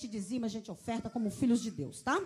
gente 0.00 0.08
dizima, 0.08 0.46
a 0.46 0.48
gente 0.48 0.70
oferta 0.70 1.10
como 1.10 1.30
filhos 1.30 1.60
de 1.60 1.70
Deus, 1.70 2.00
tá? 2.00 2.16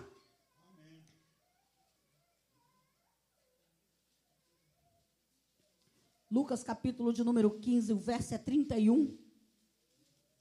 Lucas 6.31 6.63
capítulo 6.63 7.11
de 7.11 7.23
número 7.23 7.59
15, 7.59 7.91
o 7.93 7.97
verso 7.97 8.33
é 8.33 8.37
31. 8.37 9.17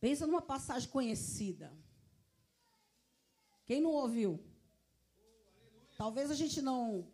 Pensa 0.01 0.27
numa 0.27 0.43
passagem 0.43 0.89
conhecida. 0.89 1.73
Quem 3.67 3.81
não 3.81 3.91
ouviu? 3.91 4.41
Talvez 5.97 6.31
a 6.31 6.35
gente 6.35 6.63
não 6.63 7.11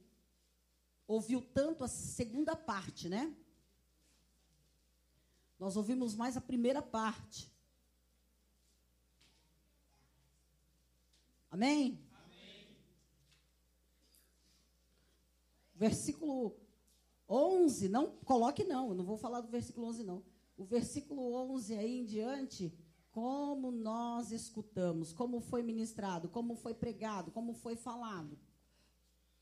ouviu 1.06 1.40
tanto 1.40 1.82
a 1.82 1.88
segunda 1.88 2.54
parte, 2.54 3.08
né? 3.08 3.34
Nós 5.58 5.76
ouvimos 5.76 6.14
mais 6.14 6.36
a 6.36 6.40
primeira 6.40 6.82
parte. 6.82 7.49
Amém? 11.50 11.98
Versículo 15.74 16.56
11, 17.28 17.88
não 17.88 18.16
coloque 18.24 18.64
não, 18.64 18.90
eu 18.90 18.94
não 18.94 19.04
vou 19.04 19.16
falar 19.16 19.40
do 19.40 19.48
versículo 19.48 19.86
11 19.88 20.04
não. 20.04 20.22
O 20.56 20.64
versículo 20.64 21.32
11 21.32 21.74
aí 21.74 22.00
em 22.00 22.04
diante, 22.04 22.72
como 23.10 23.70
nós 23.72 24.30
escutamos, 24.30 25.12
como 25.12 25.40
foi 25.40 25.62
ministrado, 25.62 26.28
como 26.28 26.54
foi 26.54 26.74
pregado, 26.74 27.30
como 27.30 27.54
foi 27.54 27.76
falado. 27.76 28.38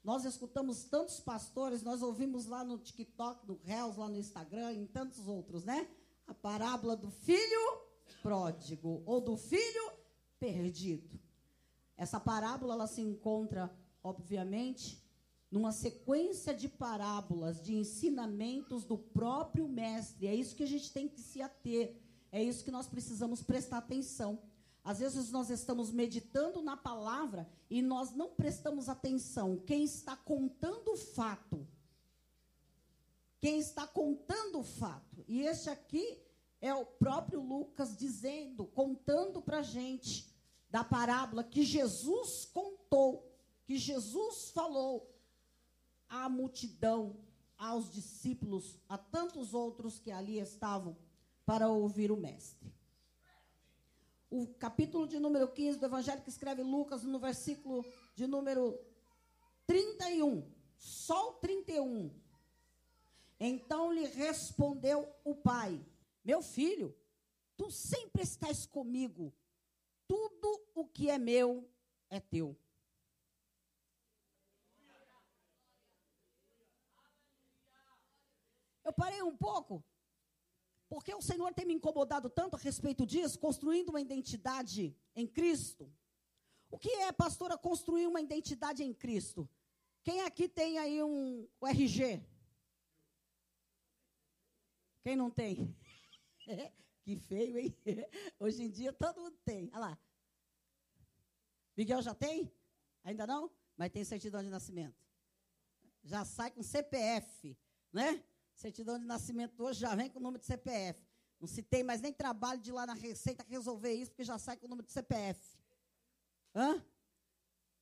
Nós 0.02 0.24
escutamos 0.24 0.84
tantos 0.84 1.20
pastores, 1.20 1.82
nós 1.82 2.02
ouvimos 2.02 2.46
lá 2.46 2.64
no 2.64 2.78
TikTok, 2.78 3.46
no 3.46 3.60
Reels, 3.64 3.96
lá 3.96 4.08
no 4.08 4.16
Instagram, 4.16 4.72
em 4.72 4.86
tantos 4.86 5.26
outros, 5.26 5.64
né? 5.64 5.88
A 6.26 6.32
parábola 6.32 6.96
do 6.96 7.10
filho 7.10 7.82
pródigo 8.22 9.02
ou 9.04 9.20
do 9.20 9.36
filho 9.36 9.92
perdido. 10.38 11.27
Essa 11.98 12.20
parábola 12.20 12.74
ela 12.74 12.86
se 12.86 13.00
encontra, 13.02 13.76
obviamente, 14.02 15.02
numa 15.50 15.72
sequência 15.72 16.54
de 16.54 16.68
parábolas, 16.68 17.60
de 17.60 17.74
ensinamentos 17.74 18.84
do 18.84 18.96
próprio 18.96 19.66
mestre. 19.68 20.28
É 20.28 20.34
isso 20.34 20.54
que 20.54 20.62
a 20.62 20.66
gente 20.66 20.92
tem 20.92 21.08
que 21.08 21.20
se 21.20 21.42
ater. 21.42 22.00
É 22.30 22.40
isso 22.42 22.62
que 22.62 22.70
nós 22.70 22.86
precisamos 22.86 23.42
prestar 23.42 23.78
atenção. 23.78 24.38
Às 24.84 25.00
vezes 25.00 25.32
nós 25.32 25.50
estamos 25.50 25.90
meditando 25.90 26.62
na 26.62 26.76
palavra 26.76 27.50
e 27.68 27.82
nós 27.82 28.12
não 28.12 28.30
prestamos 28.30 28.88
atenção. 28.88 29.58
Quem 29.66 29.82
está 29.82 30.16
contando 30.16 30.92
o 30.92 30.96
fato? 30.96 31.66
Quem 33.40 33.58
está 33.58 33.86
contando 33.86 34.60
o 34.60 34.64
fato? 34.64 35.24
E 35.26 35.42
este 35.42 35.68
aqui 35.68 36.22
é 36.60 36.72
o 36.72 36.86
próprio 36.86 37.40
Lucas 37.40 37.96
dizendo, 37.96 38.66
contando 38.66 39.42
para 39.42 39.58
a 39.58 39.62
gente 39.62 40.28
da 40.70 40.84
parábola 40.84 41.42
que 41.42 41.64
Jesus 41.64 42.44
contou, 42.46 43.30
que 43.64 43.78
Jesus 43.78 44.50
falou 44.50 45.10
à 46.08 46.28
multidão, 46.28 47.16
aos 47.56 47.90
discípulos, 47.90 48.78
a 48.88 48.96
tantos 48.96 49.52
outros 49.52 49.98
que 49.98 50.12
ali 50.12 50.38
estavam 50.38 50.96
para 51.44 51.68
ouvir 51.68 52.12
o 52.12 52.16
Mestre. 52.16 52.72
O 54.30 54.46
capítulo 54.46 55.06
de 55.06 55.18
número 55.18 55.48
15 55.48 55.78
do 55.78 55.86
Evangelho 55.86 56.22
que 56.22 56.28
escreve 56.28 56.62
Lucas, 56.62 57.02
no 57.02 57.18
versículo 57.18 57.84
de 58.14 58.26
número 58.26 58.78
31, 59.66 60.46
só 60.76 61.30
o 61.30 61.32
31. 61.34 62.14
Então 63.40 63.92
lhe 63.92 64.06
respondeu 64.06 65.08
o 65.24 65.34
pai: 65.34 65.84
Meu 66.24 66.42
filho, 66.42 66.94
tu 67.56 67.70
sempre 67.70 68.22
estás 68.22 68.66
comigo, 68.66 69.32
tudo 70.08 70.48
o 70.74 70.88
que 70.88 71.10
é 71.10 71.18
meu 71.18 71.70
é 72.08 72.18
teu. 72.18 72.58
Eu 78.82 78.92
parei 78.94 79.22
um 79.22 79.36
pouco, 79.36 79.84
porque 80.88 81.14
o 81.14 81.20
Senhor 81.20 81.52
tem 81.52 81.66
me 81.66 81.74
incomodado 81.74 82.30
tanto 82.30 82.56
a 82.56 82.58
respeito 82.58 83.04
disso, 83.04 83.38
construindo 83.38 83.90
uma 83.90 84.00
identidade 84.00 84.96
em 85.14 85.26
Cristo. 85.26 85.92
O 86.70 86.78
que 86.78 86.88
é, 86.88 87.12
pastora, 87.12 87.58
construir 87.58 88.06
uma 88.06 88.22
identidade 88.22 88.82
em 88.82 88.94
Cristo? 88.94 89.48
Quem 90.02 90.22
aqui 90.22 90.48
tem 90.48 90.78
aí 90.78 91.02
um 91.02 91.46
RG? 91.62 92.24
Quem 95.02 95.16
não 95.16 95.30
tem? 95.30 95.76
que 97.08 97.16
feio, 97.16 97.58
hein? 97.58 97.74
Hoje 98.38 98.62
em 98.62 98.68
dia 98.70 98.92
todo 98.92 99.22
mundo 99.22 99.38
tem. 99.42 99.70
Olha 99.72 99.78
lá. 99.78 99.98
Miguel 101.74 102.02
já 102.02 102.14
tem? 102.14 102.52
Ainda 103.02 103.26
não? 103.26 103.50
Mas 103.78 103.90
tem 103.90 104.04
certidão 104.04 104.42
de 104.42 104.50
nascimento. 104.50 104.94
Já 106.04 106.22
sai 106.26 106.50
com 106.50 106.62
CPF, 106.62 107.56
né? 107.90 108.22
Certidão 108.52 108.98
de 108.98 109.06
nascimento 109.06 109.58
hoje 109.64 109.80
já 109.80 109.94
vem 109.94 110.10
com 110.10 110.18
o 110.18 110.22
número 110.22 110.38
de 110.38 110.46
CPF. 110.46 111.02
Não 111.40 111.48
se 111.48 111.62
tem 111.62 111.82
mais 111.82 112.02
nem 112.02 112.12
trabalho 112.12 112.60
de 112.60 112.68
ir 112.68 112.74
lá 112.74 112.84
na 112.84 112.92
Receita 112.92 113.42
resolver 113.48 113.94
isso, 113.94 114.10
porque 114.10 114.24
já 114.24 114.38
sai 114.38 114.58
com 114.58 114.66
o 114.66 114.68
número 114.68 114.86
de 114.86 114.92
CPF. 114.92 115.40
Hã? 116.54 116.84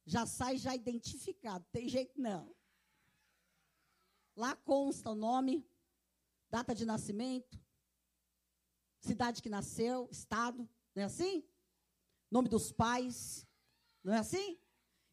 Já 0.05 0.25
sai 0.25 0.57
já 0.57 0.73
identificado. 0.73 1.67
Tem 1.73 1.89
jeito 1.89 2.21
não. 2.21 2.55
Lá 4.37 4.55
consta 4.55 5.11
o 5.11 5.17
nome, 5.17 5.69
data 6.49 6.73
de 6.73 6.85
nascimento, 6.85 7.59
cidade 9.01 9.43
que 9.43 9.49
nasceu, 9.49 10.09
estado, 10.11 10.69
não 10.95 11.03
é 11.03 11.07
assim? 11.07 11.45
Nome 12.31 12.49
dos 12.49 12.73
pais, 12.73 13.47
não 14.03 14.15
é 14.15 14.19
assim? 14.19 14.59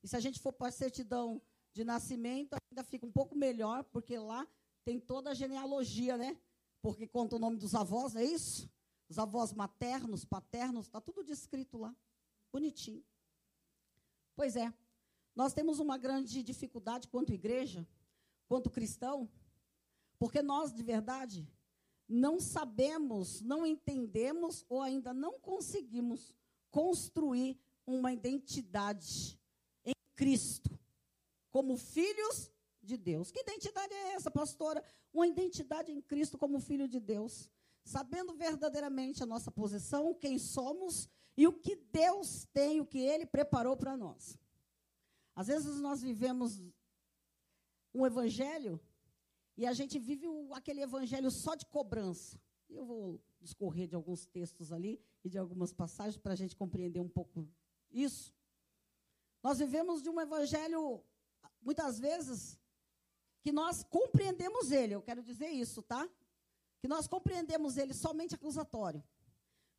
E 0.02 0.08
se 0.08 0.16
a 0.16 0.20
gente 0.20 0.40
for 0.40 0.54
para 0.54 0.68
a 0.68 0.72
certidão 0.72 1.42
de 1.74 1.84
nascimento, 1.84 2.56
ainda 2.70 2.84
fica 2.84 3.06
um 3.06 3.12
pouco 3.12 3.36
melhor, 3.36 3.84
porque 3.86 4.18
lá 4.18 4.48
tem 4.84 5.00
toda 5.00 5.32
a 5.32 5.34
genealogia, 5.34 6.18
né? 6.18 6.38
Porque 6.82 7.08
conta 7.08 7.36
o 7.36 7.40
nome 7.40 7.58
dos 7.58 7.74
avós, 7.74 8.14
não 8.14 8.22
é 8.22 8.26
isso? 8.26 8.70
Os 9.10 9.18
avós 9.18 9.54
maternos, 9.54 10.26
paternos, 10.26 10.86
está 10.86 11.00
tudo 11.00 11.24
descrito 11.24 11.78
lá. 11.78 11.96
Bonitinho. 12.52 13.04
Pois 14.36 14.56
é. 14.56 14.74
Nós 15.36 15.54
temos 15.54 15.80
uma 15.80 15.98
grande 15.98 16.44
dificuldade 16.44 17.08
quanto 17.08 17.34
igreja, 17.34 17.88
quanto 18.48 18.70
cristão, 18.70 19.30
porque 20.20 20.42
nós, 20.42 20.72
de 20.72 20.84
verdade, 20.84 21.48
não 22.08 22.40
sabemos, 22.40 23.42
não 23.42 23.66
entendemos 23.66 24.66
ou 24.70 24.82
ainda 24.82 25.14
não 25.14 25.40
conseguimos 25.40 26.34
construir 26.70 27.60
uma 27.86 28.12
identidade 28.12 29.40
em 29.86 29.94
Cristo, 30.16 30.70
como 31.52 31.78
filhos 31.78 32.52
de 32.82 32.98
Deus. 32.98 33.32
Que 33.32 33.40
identidade 33.40 33.94
é 33.94 34.14
essa, 34.14 34.30
pastora? 34.30 34.84
Uma 35.14 35.28
identidade 35.28 35.92
em 35.92 36.02
Cristo 36.02 36.38
como 36.38 36.60
filho 36.60 36.88
de 36.88 37.00
Deus, 37.00 37.50
sabendo 37.84 38.34
verdadeiramente 38.34 39.24
a 39.24 39.26
nossa 39.26 39.52
posição, 39.52 40.14
quem 40.14 40.38
somos 40.38 41.10
e 41.36 41.48
o 41.48 41.54
que 41.54 41.76
Deus 41.76 42.46
tem, 42.54 42.80
o 42.80 42.86
que 42.86 43.00
Ele 43.00 43.26
preparou 43.26 43.76
para 43.76 43.98
nós. 43.98 44.38
Às 45.36 45.48
vezes 45.48 45.80
nós 45.80 46.02
vivemos 46.02 46.62
um 47.94 48.06
evangelho 48.06 48.80
e 49.56 49.66
a 49.66 49.74
gente 49.74 50.00
vive 50.00 50.28
o, 50.28 50.54
aquele 50.54 50.82
evangelho 50.82 51.30
só 51.30 51.56
de 51.56 51.66
cobrança. 51.66 52.40
Eu 52.70 52.86
vou 52.86 53.22
discorrer 53.40 53.88
de 53.88 53.96
alguns 53.96 54.26
textos 54.26 54.72
ali 54.72 55.00
e 55.24 55.30
de 55.30 55.38
algumas 55.38 55.72
passagens 55.72 56.18
para 56.18 56.34
a 56.34 56.36
gente 56.36 56.56
compreender 56.56 57.00
um 57.00 57.10
pouco 57.10 57.48
isso. 57.92 58.34
Nós 59.44 59.60
vivemos 59.60 60.02
de 60.02 60.10
um 60.10 60.20
evangelho, 60.20 61.04
muitas 61.62 62.00
vezes, 62.00 62.60
que 63.42 63.52
nós 63.52 63.84
compreendemos 63.84 64.72
ele, 64.72 64.96
eu 64.96 65.02
quero 65.02 65.22
dizer 65.22 65.50
isso, 65.50 65.82
tá? 65.82 66.10
Que 66.80 66.88
nós 66.88 67.08
compreendemos 67.08 67.78
ele 67.78 67.94
somente 67.94 68.34
acusatório, 68.34 69.04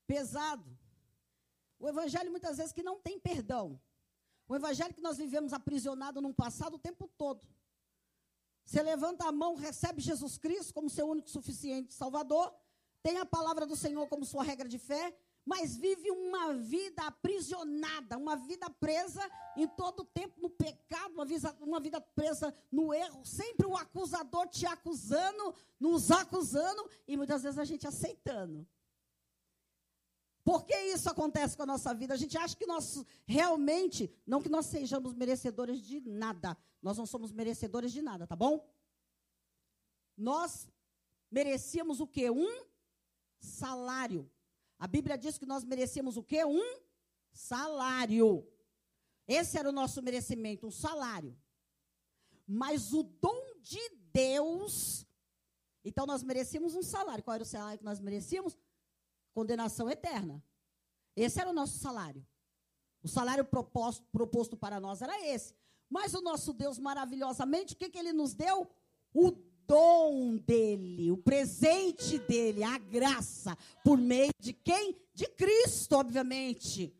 pesado. 0.06 0.79
O 1.79 1.88
evangelho 1.88 2.31
muitas 2.31 2.59
vezes 2.59 2.73
que 2.73 2.82
não 2.82 3.00
tem 3.00 3.19
perdão. 3.19 3.81
O 4.47 4.55
evangelho 4.55 4.94
que 4.94 5.00
nós 5.00 5.17
vivemos 5.17 5.53
aprisionado 5.53 6.21
num 6.21 6.32
passado 6.32 6.75
o 6.75 6.79
tempo 6.79 7.11
todo. 7.17 7.47
Você 8.64 8.82
levanta 8.82 9.26
a 9.26 9.32
mão, 9.32 9.55
recebe 9.55 10.00
Jesus 10.00 10.38
Cristo 10.38 10.72
como 10.72 10.88
seu 10.88 11.06
único 11.06 11.28
suficiente 11.28 11.93
Salvador, 11.93 12.52
tem 13.02 13.19
a 13.19 13.26
palavra 13.26 13.66
do 13.66 13.76
Senhor 13.76 14.06
como 14.08 14.25
sua 14.25 14.43
regra 14.43 14.66
de 14.66 14.78
fé, 14.78 15.14
mas 15.44 15.76
vive 15.76 16.11
uma 16.11 16.55
vida 16.55 17.02
aprisionada, 17.02 18.16
uma 18.16 18.34
vida 18.34 18.69
presa 18.70 19.20
em 19.56 19.69
todo 19.69 20.00
o 20.00 20.05
tempo 20.06 20.40
no 20.40 20.49
pecado, 20.49 21.12
uma 21.12 21.25
vida, 21.26 21.55
uma 21.61 21.81
vida 21.81 22.00
presa 22.00 22.55
no 22.72 22.94
erro, 22.94 23.25
sempre 23.26 23.66
o 23.66 23.76
acusador 23.76 24.49
te 24.49 24.64
acusando, 24.64 25.55
nos 25.78 26.11
acusando 26.11 26.88
e 27.06 27.16
muitas 27.16 27.43
vezes 27.43 27.58
a 27.58 27.64
gente 27.64 27.87
aceitando. 27.87 28.66
Por 30.44 30.67
que 30.67 30.76
isso 30.76 31.08
acontece 31.08 31.56
com 31.56 31.62
a 31.62 31.67
nossa 31.67 31.94
vida? 31.94 32.12
A 32.12 32.19
gente 32.19 32.37
acha 32.37 32.55
que 32.55 32.67
nós 32.67 33.02
realmente, 33.25 34.12
não 34.26 34.43
que 34.43 34.50
nós 34.50 34.67
sejamos 34.67 35.14
merecedores 35.14 35.81
de 35.81 36.00
nada, 36.00 36.55
nós 36.82 36.99
não 36.99 37.06
somos 37.06 37.32
merecedores 37.32 37.91
de 37.91 38.02
nada, 38.02 38.26
tá 38.26 38.37
bom? 38.37 38.62
Nós 40.14 40.69
merecíamos 41.31 41.99
o 41.99 42.06
quê? 42.06 42.31
Um 42.31 42.67
salário. 43.41 44.31
A 44.79 44.87
Bíblia 44.87 45.17
diz 45.17 45.38
que 45.38 45.46
nós 45.46 45.64
merecemos 45.64 46.19
o 46.19 46.23
quê? 46.23 46.44
Um 46.44 46.79
salário. 47.32 48.47
Esse 49.26 49.58
era 49.58 49.70
o 49.70 49.73
nosso 49.73 50.02
merecimento, 50.02 50.67
um 50.67 50.70
salário. 50.70 51.35
Mas 52.47 52.93
o 52.93 53.02
dom 53.02 53.43
de 53.62 53.81
Deus. 54.12 55.06
Então 55.82 56.05
nós 56.05 56.23
merecíamos 56.23 56.75
um 56.75 56.82
salário. 56.82 57.25
Qual 57.25 57.35
era 57.35 57.43
o 57.43 57.47
salário 57.47 57.79
que 57.79 57.85
nós 57.85 57.99
merecíamos? 57.99 58.55
Condenação 59.35 59.91
eterna. 59.91 60.43
Esse 61.17 61.41
era 61.41 61.51
o 61.51 61.53
nosso 61.53 61.79
salário. 61.79 62.27
O 63.03 63.09
salário 63.09 63.45
proposto, 63.45 64.03
proposto 64.11 64.57
para 64.57 64.81
nós 64.81 65.03
era 65.03 65.27
esse. 65.27 65.55
Mas 65.91 66.15
o 66.15 66.23
nosso 66.23 66.53
Deus, 66.53 66.79
maravilhosamente, 66.79 67.75
o 67.75 67.77
que, 67.77 67.91
que 67.91 67.99
ele 67.99 68.13
nos 68.13 68.33
deu? 68.33 68.71
O 69.13 69.31
dom 69.67 70.37
dele, 70.37 71.11
o 71.11 71.17
presente 71.17 72.19
dele, 72.19 72.63
a 72.63 72.79
graça, 72.79 73.57
por 73.83 73.99
meio 73.99 74.33
de 74.39 74.53
quem? 74.53 74.97
De 75.13 75.27
Cristo, 75.27 75.97
obviamente. 75.97 76.95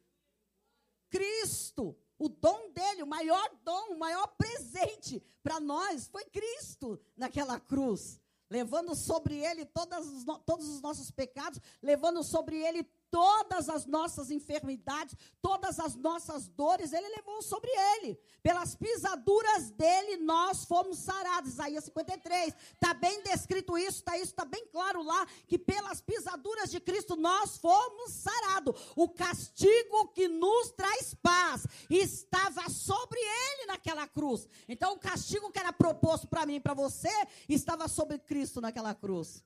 Cristo, 1.09 1.97
o 2.19 2.29
dom 2.29 2.71
dele, 2.73 3.03
o 3.03 3.07
maior 3.07 3.51
dom, 3.65 3.95
o 3.95 3.99
maior 3.99 4.27
presente 4.37 5.23
para 5.43 5.61
nós 5.61 6.09
foi 6.09 6.25
Cristo 6.25 7.01
naquela 7.17 7.61
cruz, 7.61 8.21
levando 8.51 8.95
sobre 8.95 9.37
ele 9.37 9.65
todos 9.65 10.69
os 10.69 10.81
nossos 10.83 11.11
pecados, 11.11 11.61
levando 11.83 12.23
sobre 12.23 12.57
ele 12.57 12.85
todas 13.15 13.69
as 13.69 13.87
nossas 13.87 14.29
enfermidades, 14.29 15.15
todas 15.41 15.79
as 15.79 15.95
nossas 15.95 16.49
dores, 16.49 16.93
ele 16.93 17.09
levou 17.11 17.41
sobre 17.43 17.71
ele. 17.71 18.19
Pelas 18.43 18.75
pisaduras 18.75 19.71
dele, 19.71 20.17
nós 20.17 20.65
fomos 20.65 20.99
sarados. 20.99 21.53
Isaías 21.53 21.85
53. 21.85 22.53
Está 22.73 22.93
bem 22.93 23.23
descrito 23.23 23.79
isso, 23.79 23.99
está 23.99 24.17
isso, 24.17 24.33
está 24.33 24.45
bem 24.45 24.67
claro 24.67 25.01
lá, 25.05 25.25
que 25.47 25.57
pelas 25.57 26.01
pisaduras 26.01 26.73
de 26.73 26.81
Cristo 26.81 27.15
nós 27.15 27.57
fomos 27.57 28.11
sarados. 28.11 28.75
O 28.97 29.09
castigo 29.09 30.09
que 30.09 30.27
nos 30.27 30.73
traz 30.73 31.15
paz 31.15 31.69
estava 31.89 32.69
sobre 32.69 33.21
ele 33.21 33.67
naquela 33.67 34.09
cruz. 34.09 34.49
Então, 34.69 34.95
o 34.95 34.99
castigo 34.99 35.53
que 35.53 35.61
era 35.61 35.73
proposto 35.73 36.27
para 36.27 36.45
mim 36.45 36.61
para 36.61 36.75
você 36.75 37.13
estava 37.49 37.87
sobre 37.87 38.19
Cristo 38.19 38.61
naquela 38.61 38.93
cruz. 38.93 39.41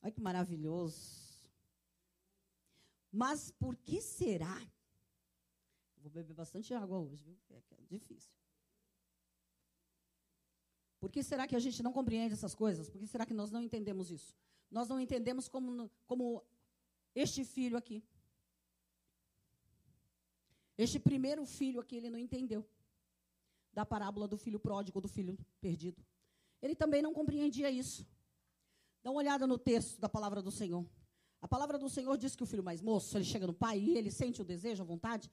Olha 0.00 0.12
que 0.12 0.20
maravilhoso. 0.20 1.21
Mas 3.12 3.50
por 3.50 3.76
que 3.76 4.00
será? 4.00 4.56
Vou 5.98 6.10
beber 6.10 6.34
bastante 6.34 6.72
água 6.72 6.98
hoje, 6.98 7.22
viu? 7.22 7.38
É, 7.50 7.56
é 7.56 7.86
difícil. 7.86 8.32
Por 10.98 11.10
que 11.10 11.22
será 11.22 11.46
que 11.46 11.54
a 11.54 11.58
gente 11.58 11.82
não 11.82 11.92
compreende 11.92 12.32
essas 12.32 12.54
coisas? 12.54 12.88
Por 12.88 12.98
que 12.98 13.06
será 13.06 13.26
que 13.26 13.34
nós 13.34 13.50
não 13.50 13.60
entendemos 13.60 14.10
isso? 14.10 14.34
Nós 14.70 14.88
não 14.88 14.98
entendemos 14.98 15.48
como, 15.48 15.90
como 16.06 16.42
este 17.14 17.44
filho 17.44 17.76
aqui. 17.76 18.02
Este 20.78 20.98
primeiro 20.98 21.44
filho 21.44 21.80
aqui, 21.80 21.96
ele 21.96 22.08
não 22.08 22.18
entendeu 22.18 22.66
da 23.72 23.84
parábola 23.84 24.26
do 24.26 24.38
filho 24.38 24.58
pródigo, 24.58 25.00
do 25.00 25.08
filho 25.08 25.38
perdido. 25.60 26.02
Ele 26.60 26.74
também 26.74 27.02
não 27.02 27.12
compreendia 27.12 27.70
isso. 27.70 28.06
Dá 29.02 29.10
uma 29.10 29.18
olhada 29.18 29.46
no 29.46 29.58
texto 29.58 30.00
da 30.00 30.08
palavra 30.08 30.40
do 30.40 30.50
Senhor. 30.50 30.86
A 31.42 31.48
palavra 31.48 31.76
do 31.76 31.90
Senhor 31.90 32.16
diz 32.16 32.36
que 32.36 32.44
o 32.44 32.46
filho 32.46 32.62
mais 32.62 32.80
moço, 32.80 33.18
ele 33.18 33.24
chega 33.24 33.48
no 33.48 33.52
pai 33.52 33.76
e 33.80 33.98
ele 33.98 34.12
sente 34.12 34.40
o 34.40 34.44
desejo, 34.44 34.80
a 34.80 34.86
vontade 34.86 35.28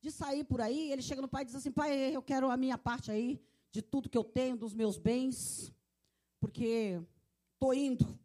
de 0.00 0.10
sair 0.10 0.42
por 0.42 0.60
aí. 0.60 0.90
Ele 0.90 1.00
chega 1.00 1.22
no 1.22 1.28
pai 1.28 1.42
e 1.42 1.44
diz 1.46 1.54
assim: 1.54 1.70
Pai, 1.70 2.14
eu 2.14 2.20
quero 2.20 2.50
a 2.50 2.56
minha 2.56 2.76
parte 2.76 3.12
aí 3.12 3.40
de 3.70 3.80
tudo 3.80 4.08
que 4.08 4.18
eu 4.18 4.24
tenho, 4.24 4.56
dos 4.56 4.74
meus 4.74 4.98
bens, 4.98 5.72
porque 6.40 7.00
estou 7.54 7.72
indo. 7.72 8.18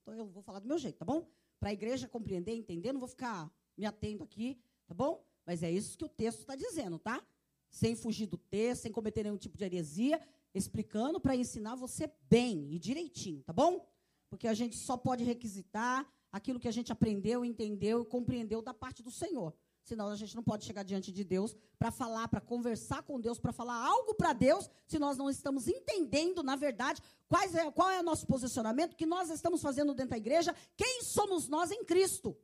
Então 0.00 0.14
eu 0.14 0.24
vou 0.26 0.40
falar 0.42 0.60
do 0.60 0.68
meu 0.68 0.78
jeito, 0.78 0.96
tá 0.96 1.04
bom? 1.04 1.26
Para 1.58 1.70
a 1.70 1.72
igreja 1.72 2.06
compreender, 2.06 2.52
entender, 2.52 2.92
não 2.92 3.00
vou 3.00 3.08
ficar 3.08 3.52
me 3.76 3.84
atendo 3.84 4.22
aqui, 4.22 4.56
tá 4.86 4.94
bom? 4.94 5.22
Mas 5.44 5.64
é 5.64 5.70
isso 5.70 5.98
que 5.98 6.04
o 6.04 6.08
texto 6.08 6.40
está 6.40 6.54
dizendo, 6.54 6.98
tá? 6.98 7.20
Sem 7.68 7.96
fugir 7.96 8.26
do 8.26 8.38
texto, 8.38 8.82
sem 8.82 8.92
cometer 8.92 9.24
nenhum 9.24 9.36
tipo 9.36 9.58
de 9.58 9.64
heresia, 9.64 10.20
explicando 10.54 11.20
para 11.20 11.34
ensinar 11.34 11.74
você 11.74 12.08
bem 12.30 12.72
e 12.72 12.78
direitinho, 12.78 13.42
tá 13.42 13.52
bom? 13.52 13.84
Porque 14.30 14.46
a 14.46 14.54
gente 14.54 14.76
só 14.76 14.96
pode 14.96 15.24
requisitar 15.24 16.08
aquilo 16.34 16.58
que 16.58 16.66
a 16.66 16.72
gente 16.72 16.90
aprendeu, 16.90 17.44
entendeu 17.44 18.02
e 18.02 18.06
compreendeu 18.06 18.60
da 18.60 18.74
parte 18.74 19.04
do 19.04 19.10
Senhor. 19.10 19.54
Senão 19.84 20.08
a 20.08 20.16
gente 20.16 20.34
não 20.34 20.42
pode 20.42 20.64
chegar 20.64 20.82
diante 20.82 21.12
de 21.12 21.22
Deus 21.22 21.54
para 21.78 21.92
falar, 21.92 22.26
para 22.26 22.40
conversar 22.40 23.04
com 23.04 23.20
Deus, 23.20 23.38
para 23.38 23.52
falar 23.52 23.76
algo 23.76 24.14
para 24.16 24.32
Deus, 24.32 24.68
se 24.84 24.98
nós 24.98 25.16
não 25.16 25.30
estamos 25.30 25.68
entendendo, 25.68 26.42
na 26.42 26.56
verdade, 26.56 27.00
quais 27.28 27.54
é, 27.54 27.70
qual 27.70 27.88
é 27.88 28.00
o 28.00 28.02
nosso 28.02 28.26
posicionamento, 28.26 28.96
que 28.96 29.06
nós 29.06 29.30
estamos 29.30 29.62
fazendo 29.62 29.94
dentro 29.94 30.10
da 30.10 30.16
igreja, 30.16 30.52
quem 30.76 31.04
somos 31.04 31.46
nós 31.46 31.70
em 31.70 31.84
Cristo. 31.84 32.36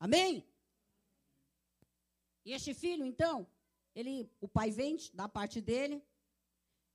Amém? 0.00 0.48
E 2.42 2.52
este 2.52 2.72
filho, 2.72 3.04
então, 3.04 3.46
ele, 3.94 4.30
o 4.40 4.48
pai 4.48 4.70
vende 4.70 5.12
da 5.12 5.28
parte 5.28 5.60
dele, 5.60 6.02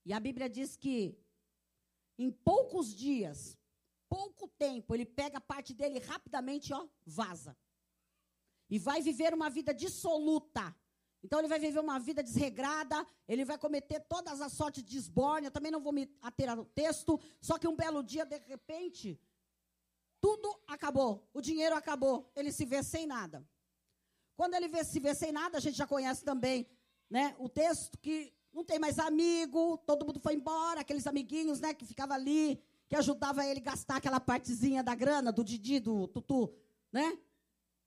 e 0.04 0.12
a 0.12 0.18
Bíblia 0.18 0.50
diz 0.50 0.74
que 0.74 1.16
em 2.18 2.32
poucos 2.32 2.92
dias 2.92 3.59
pouco 4.10 4.48
tempo, 4.66 4.92
ele 4.94 5.06
pega 5.06 5.38
a 5.38 5.48
parte 5.52 5.72
dele 5.72 6.00
rapidamente, 6.00 6.72
ó, 6.74 6.86
vaza. 7.06 7.56
E 8.68 8.78
vai 8.78 9.00
viver 9.00 9.32
uma 9.32 9.48
vida 9.48 9.72
dissoluta. 9.72 10.64
Então 11.22 11.38
ele 11.38 11.48
vai 11.48 11.60
viver 11.60 11.78
uma 11.78 11.98
vida 11.98 12.22
desregrada, 12.22 13.06
ele 13.28 13.44
vai 13.44 13.56
cometer 13.56 14.00
todas 14.00 14.40
as 14.40 14.52
sortes 14.52 14.82
de 14.82 14.96
esbórnia, 14.96 15.50
também 15.50 15.70
não 15.70 15.80
vou 15.80 15.92
me 15.92 16.04
ater 16.20 16.54
no 16.56 16.64
texto, 16.64 17.20
só 17.40 17.58
que 17.58 17.68
um 17.68 17.76
belo 17.76 18.02
dia, 18.02 18.24
de 18.24 18.38
repente, 18.38 19.20
tudo 20.20 20.48
acabou, 20.66 21.28
o 21.32 21.40
dinheiro 21.40 21.76
acabou, 21.76 22.30
ele 22.34 22.50
se 22.50 22.64
vê 22.64 22.82
sem 22.82 23.06
nada. 23.06 23.46
Quando 24.34 24.54
ele 24.54 24.68
vê, 24.68 24.82
se 24.82 24.98
vê 24.98 25.14
sem 25.14 25.30
nada, 25.30 25.58
a 25.58 25.60
gente 25.60 25.76
já 25.76 25.86
conhece 25.86 26.24
também 26.24 26.66
né, 27.10 27.36
o 27.38 27.48
texto 27.48 27.98
que 27.98 28.32
não 28.52 28.64
tem 28.64 28.78
mais 28.78 28.98
amigo, 28.98 29.78
todo 29.78 30.04
mundo 30.06 30.20
foi 30.20 30.34
embora, 30.34 30.80
aqueles 30.80 31.06
amiguinhos 31.06 31.60
né, 31.60 31.74
que 31.74 31.84
ficavam 31.84 32.16
ali, 32.16 32.60
que 32.90 32.96
ajudava 32.96 33.46
ele 33.46 33.60
a 33.60 33.62
gastar 33.62 33.98
aquela 33.98 34.18
partezinha 34.18 34.82
da 34.82 34.96
grana, 34.96 35.30
do 35.30 35.44
Didi, 35.44 35.78
do 35.78 36.08
Tutu, 36.08 36.52
né? 36.90 37.16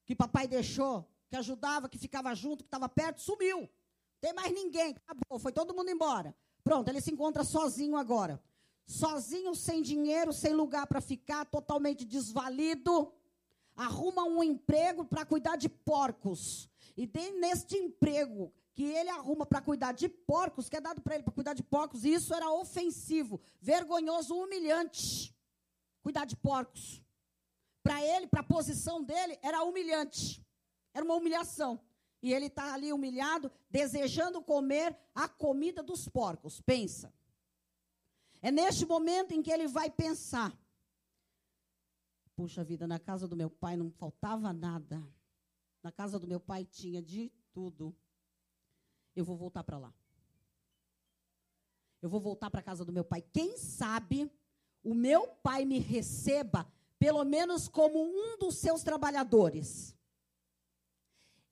Que 0.05 0.15
papai 0.15 0.47
deixou, 0.47 1.05
que 1.27 1.35
ajudava, 1.35 1.89
que 1.89 1.97
ficava 1.97 2.33
junto, 2.33 2.63
que 2.63 2.69
estava 2.69 2.87
perto, 2.87 3.19
sumiu. 3.19 3.69
Tem 4.21 4.31
mais 4.31 4.53
ninguém, 4.53 4.95
acabou, 4.95 5.37
foi 5.39 5.51
todo 5.51 5.75
mundo 5.75 5.91
embora. 5.91 6.33
Pronto, 6.63 6.87
ele 6.87 7.01
se 7.01 7.11
encontra 7.11 7.43
sozinho 7.43 7.97
agora. 7.97 8.41
Sozinho, 8.85 9.53
sem 9.53 9.81
dinheiro, 9.81 10.31
sem 10.31 10.53
lugar 10.53 10.87
para 10.87 11.01
ficar, 11.01 11.43
totalmente 11.47 12.05
desvalido. 12.05 13.11
Arruma 13.75 14.23
um 14.23 14.41
emprego 14.41 15.03
para 15.03 15.25
cuidar 15.25 15.57
de 15.57 15.67
porcos. 15.67 16.69
E 16.95 17.05
neste 17.41 17.75
emprego, 17.75 18.53
que 18.73 18.83
ele 18.83 19.09
arruma 19.09 19.45
para 19.45 19.61
cuidar 19.61 19.91
de 19.91 20.09
porcos, 20.09 20.67
que 20.67 20.75
é 20.75 20.81
dado 20.81 21.01
para 21.01 21.15
ele 21.15 21.23
para 21.23 21.33
cuidar 21.33 21.53
de 21.53 21.63
porcos, 21.63 22.03
e 22.03 22.13
isso 22.13 22.33
era 22.33 22.49
ofensivo, 22.49 23.39
vergonhoso, 23.61 24.35
humilhante. 24.35 25.35
Cuidar 26.01 26.25
de 26.25 26.35
porcos. 26.35 27.01
Para 27.83 28.03
ele, 28.03 28.27
para 28.27 28.41
a 28.41 28.45
posição 28.45 29.03
dele, 29.03 29.37
era 29.41 29.63
humilhante. 29.63 30.43
Era 30.93 31.05
uma 31.05 31.15
humilhação. 31.15 31.79
E 32.21 32.33
ele 32.33 32.47
está 32.47 32.73
ali 32.73 32.91
humilhado, 32.91 33.51
desejando 33.69 34.41
comer 34.41 34.97
a 35.13 35.27
comida 35.27 35.83
dos 35.83 36.07
porcos. 36.07 36.61
Pensa. 36.61 37.13
É 38.41 38.49
neste 38.49 38.85
momento 38.85 39.33
em 39.33 39.41
que 39.41 39.51
ele 39.51 39.67
vai 39.67 39.89
pensar: 39.89 40.57
puxa 42.35 42.63
vida, 42.63 42.87
na 42.87 42.99
casa 42.99 43.27
do 43.27 43.35
meu 43.35 43.49
pai 43.49 43.75
não 43.75 43.91
faltava 43.91 44.51
nada. 44.51 45.05
Na 45.83 45.91
casa 45.91 46.17
do 46.17 46.27
meu 46.27 46.39
pai 46.39 46.65
tinha 46.65 47.01
de 47.01 47.29
tudo 47.53 47.95
eu 49.15 49.23
vou 49.23 49.35
voltar 49.35 49.63
para 49.63 49.77
lá. 49.77 49.93
Eu 52.01 52.09
vou 52.09 52.19
voltar 52.19 52.49
para 52.49 52.59
a 52.59 52.63
casa 52.63 52.83
do 52.83 52.91
meu 52.91 53.03
pai. 53.03 53.21
Quem 53.21 53.57
sabe 53.57 54.29
o 54.83 54.93
meu 54.93 55.27
pai 55.27 55.63
me 55.63 55.79
receba, 55.79 56.67
pelo 56.99 57.23
menos 57.23 57.67
como 57.67 58.03
um 58.03 58.37
dos 58.37 58.57
seus 58.57 58.83
trabalhadores. 58.83 59.95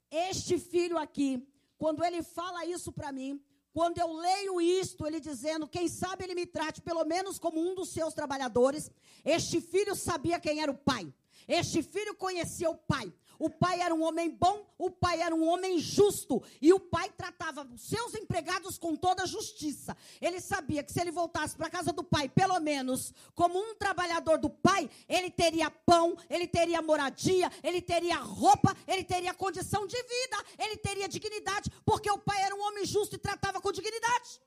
Este 0.09 0.59
filho 0.59 0.97
aqui, 0.97 1.47
quando 1.77 2.03
ele 2.03 2.21
fala 2.21 2.65
isso 2.65 2.91
para 2.91 3.11
mim, 3.11 3.41
quando 3.71 3.97
eu 3.99 4.11
leio 4.11 4.59
isto, 4.59 5.07
ele 5.07 5.21
dizendo, 5.21 5.67
quem 5.67 5.87
sabe 5.87 6.25
ele 6.25 6.35
me 6.35 6.45
trate 6.45 6.81
pelo 6.81 7.05
menos 7.05 7.39
como 7.39 7.61
um 7.61 7.73
dos 7.73 7.89
seus 7.89 8.13
trabalhadores, 8.13 8.91
este 9.23 9.61
filho 9.61 9.95
sabia 9.95 10.39
quem 10.39 10.61
era 10.61 10.71
o 10.71 10.77
pai. 10.77 11.13
Este 11.47 11.81
filho 11.81 12.15
conhecia 12.15 12.69
o 12.69 12.75
pai. 12.75 13.11
O 13.43 13.49
pai 13.49 13.81
era 13.81 13.91
um 13.91 14.03
homem 14.03 14.29
bom, 14.29 14.71
o 14.77 14.91
pai 14.91 15.19
era 15.19 15.33
um 15.33 15.47
homem 15.47 15.79
justo. 15.79 16.43
E 16.61 16.71
o 16.71 16.79
pai 16.79 17.09
tratava 17.09 17.63
os 17.63 17.81
seus 17.81 18.13
empregados 18.13 18.77
com 18.77 18.95
toda 18.95 19.25
justiça. 19.25 19.97
Ele 20.21 20.39
sabia 20.39 20.83
que 20.83 20.93
se 20.93 21.01
ele 21.01 21.09
voltasse 21.09 21.57
para 21.57 21.65
a 21.65 21.69
casa 21.71 21.91
do 21.91 22.03
pai, 22.03 22.29
pelo 22.29 22.59
menos 22.59 23.11
como 23.33 23.57
um 23.59 23.73
trabalhador 23.73 24.37
do 24.37 24.47
pai, 24.47 24.87
ele 25.09 25.31
teria 25.31 25.71
pão, 25.71 26.15
ele 26.29 26.45
teria 26.45 26.83
moradia, 26.83 27.51
ele 27.63 27.81
teria 27.81 28.17
roupa, 28.17 28.77
ele 28.87 29.03
teria 29.03 29.33
condição 29.33 29.87
de 29.87 29.97
vida, 29.97 30.45
ele 30.59 30.77
teria 30.77 31.09
dignidade, 31.09 31.71
porque 31.83 32.11
o 32.11 32.19
pai 32.19 32.43
era 32.43 32.55
um 32.55 32.61
homem 32.61 32.85
justo 32.85 33.15
e 33.15 33.17
tratava 33.17 33.59
com 33.59 33.71
dignidade. 33.71 34.39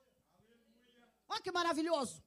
Olha 1.28 1.42
que 1.42 1.50
maravilhoso. 1.50 2.22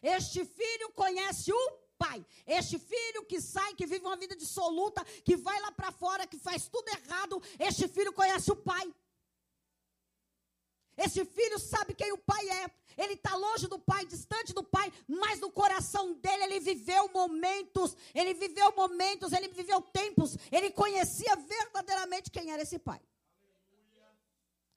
Este 0.00 0.44
filho 0.44 0.90
conhece 0.92 1.52
o 1.52 1.85
pai. 1.98 2.24
Este 2.46 2.78
filho 2.78 3.24
que 3.24 3.40
sai, 3.40 3.74
que 3.74 3.86
vive 3.86 4.04
uma 4.04 4.16
vida 4.16 4.36
dissoluta, 4.36 5.04
que 5.24 5.36
vai 5.36 5.58
lá 5.60 5.72
para 5.72 5.92
fora, 5.92 6.26
que 6.26 6.38
faz 6.38 6.68
tudo 6.68 6.88
errado, 6.88 7.42
este 7.58 7.88
filho 7.88 8.12
conhece 8.12 8.50
o 8.50 8.56
pai. 8.56 8.92
Esse 10.96 11.24
filho 11.24 11.58
sabe 11.58 11.94
quem 11.94 12.12
o 12.12 12.18
pai 12.18 12.48
é. 12.48 12.70
Ele 12.96 13.12
está 13.12 13.36
longe 13.36 13.66
do 13.66 13.78
pai, 13.78 14.06
distante 14.06 14.54
do 14.54 14.62
pai, 14.62 14.90
mas 15.06 15.38
no 15.38 15.50
coração 15.50 16.14
dele 16.14 16.44
ele 16.44 16.60
viveu 16.60 17.10
momentos, 17.12 17.94
ele 18.14 18.32
viveu 18.32 18.72
momentos, 18.74 19.32
ele 19.32 19.48
viveu 19.48 19.82
tempos, 19.82 20.38
ele 20.50 20.70
conhecia 20.70 21.36
verdadeiramente 21.36 22.30
quem 22.30 22.50
era 22.50 22.62
esse 22.62 22.78
pai. 22.78 23.00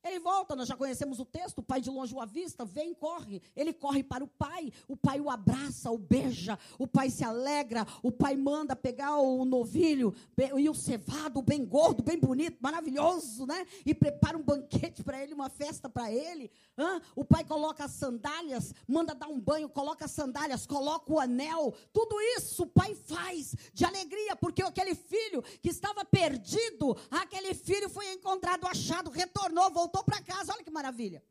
Ele 0.09 0.19
volta, 0.19 0.55
nós 0.55 0.67
já 0.67 0.75
conhecemos 0.75 1.19
o 1.19 1.25
texto, 1.25 1.59
o 1.59 1.63
pai 1.63 1.79
de 1.79 1.89
longe 1.89 2.15
o 2.15 2.19
avista, 2.19 2.65
vem, 2.65 2.95
corre. 2.95 3.41
Ele 3.55 3.71
corre 3.71 4.03
para 4.03 4.23
o 4.23 4.27
pai, 4.27 4.73
o 4.87 4.97
pai 4.97 5.21
o 5.21 5.29
abraça, 5.29 5.91
o 5.91 5.99
beija, 5.99 6.57
o 6.79 6.87
pai 6.87 7.11
se 7.11 7.23
alegra, 7.23 7.85
o 8.01 8.11
pai 8.11 8.35
manda 8.35 8.75
pegar 8.75 9.17
o 9.17 9.45
novilho 9.45 10.13
e 10.57 10.67
o 10.67 10.73
cevado, 10.73 11.43
bem 11.43 11.63
gordo, 11.63 12.01
bem 12.01 12.17
bonito, 12.17 12.57
maravilhoso, 12.59 13.45
né? 13.45 13.67
E 13.85 13.93
prepara 13.93 14.35
um 14.35 14.41
banquete 14.41 15.03
para 15.03 15.21
ele, 15.21 15.33
uma 15.33 15.49
festa 15.49 15.87
para 15.87 16.11
ele. 16.11 16.49
Hã? 16.75 16.99
O 17.15 17.23
pai 17.23 17.43
coloca 17.43 17.85
as 17.85 17.91
sandálias, 17.91 18.73
manda 18.87 19.13
dar 19.13 19.27
um 19.27 19.39
banho, 19.39 19.69
coloca 19.69 20.05
as 20.05 20.11
sandálias, 20.11 20.65
coloca 20.65 21.13
o 21.13 21.19
anel. 21.19 21.73
Tudo 21.93 22.19
isso 22.37 22.63
o 22.63 22.67
pai 22.67 22.95
faz 22.95 23.55
de 23.73 23.85
alegria, 23.85 24.35
porque 24.35 24.63
aquele 24.63 24.95
filho 24.95 25.43
que 25.61 25.69
estava 25.69 26.03
perdido, 26.03 26.97
aquele 27.11 27.53
filho 27.53 27.89
foi 27.89 28.11
encontrado, 28.13 28.65
achado, 28.65 29.11
retornou, 29.11 29.69
voltou 29.69 29.98
voltou 29.99 30.03
para 30.03 30.21
casa, 30.21 30.53
olha 30.53 30.63
que 30.63 30.71
maravilha. 30.71 31.23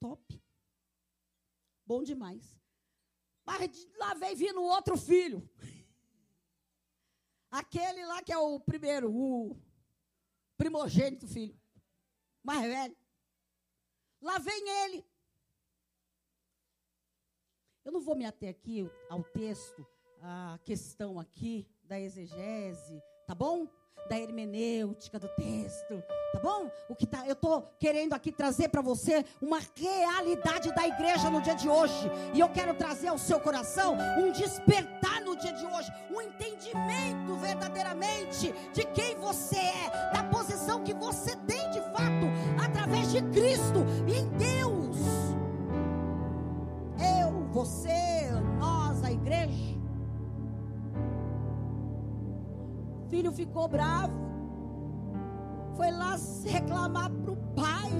Top. 0.00 0.42
Bom 1.84 2.02
demais. 2.02 2.60
Mas 3.44 3.86
lá 3.96 4.14
vem 4.14 4.34
vindo 4.34 4.62
outro 4.62 4.96
filho. 4.96 5.48
Aquele 7.50 8.04
lá 8.06 8.22
que 8.22 8.32
é 8.32 8.38
o 8.38 8.58
primeiro, 8.60 9.12
o 9.14 9.56
primogênito 10.56 11.26
filho. 11.26 11.58
Mais 12.42 12.62
velho. 12.62 12.96
Lá 14.20 14.38
vem 14.38 14.68
ele. 14.84 15.06
Eu 17.84 17.92
não 17.92 18.00
vou 18.00 18.16
me 18.16 18.26
ater 18.26 18.50
aqui 18.50 18.90
ao 19.08 19.22
texto, 19.22 19.86
à 20.20 20.58
questão 20.64 21.20
aqui 21.20 21.68
da 21.84 22.00
exegese, 22.00 23.00
tá 23.26 23.34
bom? 23.34 23.68
Da 24.08 24.18
hermenêutica 24.18 25.18
do 25.18 25.28
texto, 25.28 26.02
tá 26.32 26.40
bom? 26.40 26.70
O 26.88 26.94
que 26.94 27.06
tá, 27.06 27.26
eu 27.26 27.34
tô 27.34 27.62
querendo 27.78 28.12
aqui 28.12 28.30
trazer 28.30 28.68
para 28.68 28.80
você 28.80 29.24
uma 29.40 29.60
realidade 29.74 30.72
da 30.74 30.86
igreja 30.86 31.28
no 31.28 31.40
dia 31.40 31.54
de 31.54 31.68
hoje, 31.68 32.10
e 32.32 32.40
eu 32.40 32.48
quero 32.48 32.74
trazer 32.74 33.08
ao 33.08 33.18
seu 33.18 33.40
coração 33.40 33.96
um 34.18 34.30
despertar 34.32 35.20
no 35.22 35.36
dia 35.36 35.52
de 35.52 35.66
hoje, 35.66 35.90
um 36.10 36.20
entendimento 36.20 37.34
verdadeiramente 37.40 38.52
de 38.72 38.84
quem 38.86 39.16
você 39.16 39.56
é, 39.56 40.12
da 40.12 40.22
posição 40.24 40.84
que 40.84 40.94
você 40.94 41.34
tem 41.46 41.68
de 41.70 41.80
fato 41.80 42.26
através 42.64 43.10
de 43.10 43.22
Cristo 43.22 43.84
em 44.06 44.28
Deus. 44.36 44.96
Eu, 46.98 47.48
você, 47.52 48.05
filho 53.16 53.32
ficou 53.32 53.66
bravo. 53.66 54.12
Foi 55.74 55.90
lá 55.90 56.16
reclamar 56.44 57.10
para 57.10 57.32
o 57.32 57.36
pai. 57.54 57.90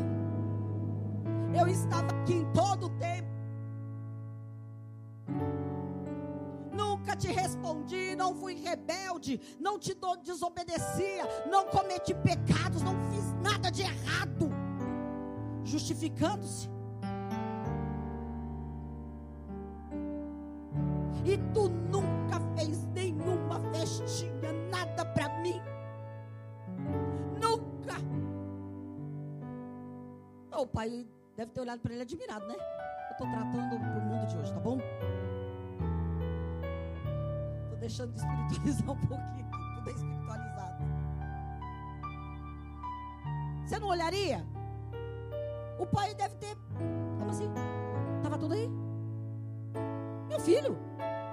Eu 1.59 1.67
estava 1.69 2.09
aqui 2.09 2.35
em 2.35 2.53
todo 2.53 2.87
o 2.87 2.91
tempo. 2.91 3.27
Nunca 6.71 7.17
te 7.17 7.29
respondi, 7.29 8.15
não 8.15 8.35
fui 8.35 8.55
rebelde, 8.57 9.41
não 9.59 9.79
te 9.79 9.97
desobedecia, 10.23 11.25
não 11.51 11.65
cometi 11.67 12.15
pecados, 12.15 12.83
não 12.83 12.95
fiz 13.11 13.25
nada 13.43 13.71
de 13.71 13.83
errado. 13.83 14.51
Justificando-se. 15.65 16.69
E 21.25 21.39
tu 21.55 21.71
Oh, 30.59 30.63
o 30.63 30.67
pai 30.67 31.07
deve 31.37 31.51
ter 31.51 31.61
olhado 31.61 31.81
para 31.81 31.93
ele 31.93 32.01
admirado, 32.01 32.47
né? 32.47 32.55
Eu 32.55 33.13
estou 33.13 33.27
tratando 33.29 33.79
para 33.79 33.99
o 33.99 34.01
mundo 34.01 34.27
de 34.27 34.39
hoje, 34.39 34.55
tá 34.55 34.61
bom? 34.61 34.79
Estou 37.65 37.79
deixando 37.79 38.13
de 38.15 38.21
espiritualizar 38.21 38.89
um 38.91 39.07
pouquinho 39.07 39.47
tudo 39.75 39.91
é 39.91 39.93
espiritualizado. 39.93 40.85
Você 43.67 43.79
não 43.79 43.89
olharia? 43.89 44.47
O 45.79 45.85
pai 45.85 46.15
deve 46.15 46.35
ter. 46.37 46.57
Como 47.19 47.31
assim? 47.31 47.51
Estava 48.17 48.39
tudo 48.39 48.55
aí? 48.55 48.71
Meu 50.27 50.41
filho, 50.41 50.79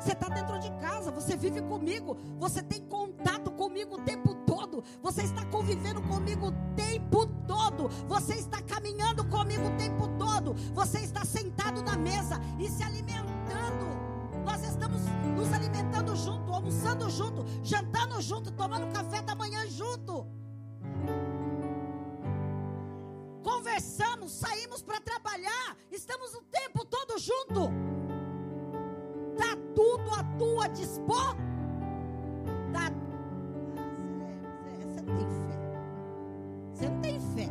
você 0.04 0.12
está 0.12 0.28
dentro 0.28 0.60
de 0.60 0.70
casa, 0.82 1.12
você 1.12 1.38
vive 1.38 1.62
comigo, 1.62 2.18
você 2.38 2.62
tem 2.62 2.82
contato 2.88 3.50
comigo 3.52 3.96
o 3.96 4.02
tempo 4.02 4.36
todo, 4.46 4.84
você 5.02 5.22
está 5.22 5.46
convivendo 5.46 6.02
comigo 6.02 6.48
o 6.48 6.76
tempo 6.76 7.26
todo, 7.48 7.88
você 8.06 8.34
está 8.34 8.62
caminhando 8.62 9.24
comigo 9.24 9.66
o 9.66 9.78
tempo 9.78 10.10
todo, 10.20 10.54
você 10.74 11.00
está 11.00 11.24
sentado 11.24 11.82
na 11.82 11.96
mesa 11.96 12.38
e 12.60 12.70
se 12.70 12.84
alimentando. 12.84 13.94
Nós 14.44 14.62
estamos 14.66 15.02
nos 15.38 15.54
alimentando 15.54 16.14
junto, 16.18 16.52
almoçando 16.52 17.10
junto, 17.10 17.46
jantando 17.64 18.22
junto, 18.22 18.52
tomando 18.52 18.92
café 18.94 19.22
da 19.22 19.34
manhã 19.34 19.66
junto. 19.68 20.28
Conversamos, 23.42 24.34
saímos 24.34 24.82
para 24.82 25.00
trabalhar, 25.00 25.78
estamos 25.90 26.34
o 26.34 26.42
tempo 26.42 26.84
todo 26.84 27.18
junto. 27.18 27.83
A 30.18 30.24
tua 30.38 30.68
dispor. 30.68 31.36
Tá... 32.72 32.92
Você 34.80 35.02
não 35.02 35.16
tem 35.16 35.28
fé. 35.28 35.60
Você 36.74 36.90
não 36.90 37.00
tem 37.02 37.20
fé. 37.20 37.50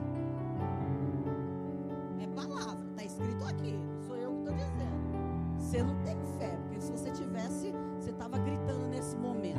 É 2.20 2.26
palavra, 2.28 2.78
está 2.90 3.04
escrito 3.04 3.44
aqui. 3.44 3.78
Sou 4.06 4.16
eu 4.16 4.32
que 4.32 4.38
estou 4.38 4.54
dizendo. 4.54 5.58
Você 5.58 5.82
não 5.82 5.94
tem 6.04 6.16
fé. 6.38 6.56
Porque 6.62 6.80
se 6.80 6.92
você 6.92 7.10
tivesse, 7.10 7.74
você 7.98 8.10
estava 8.10 8.38
gritando 8.38 8.86
nesse 8.88 9.16
momento. 9.16 9.58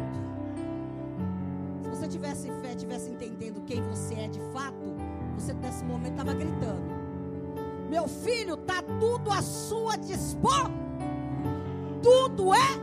Se 1.84 1.90
você 1.90 2.08
tivesse 2.08 2.52
fé, 2.62 2.76
tivesse 2.76 3.10
entendendo 3.10 3.64
quem 3.66 3.82
você 3.84 4.16
é 4.16 4.28
de 4.28 4.40
fato, 4.54 4.96
você 5.38 5.54
nesse 5.54 5.84
momento 5.84 6.12
estava 6.12 6.34
gritando. 6.34 6.94
Meu 7.90 8.08
filho, 8.08 8.56
está 8.56 8.82
tudo 8.82 9.30
a 9.32 9.42
sua 9.42 9.98
dispor 9.98 10.72
tudo 12.04 12.54
é. 12.54 12.83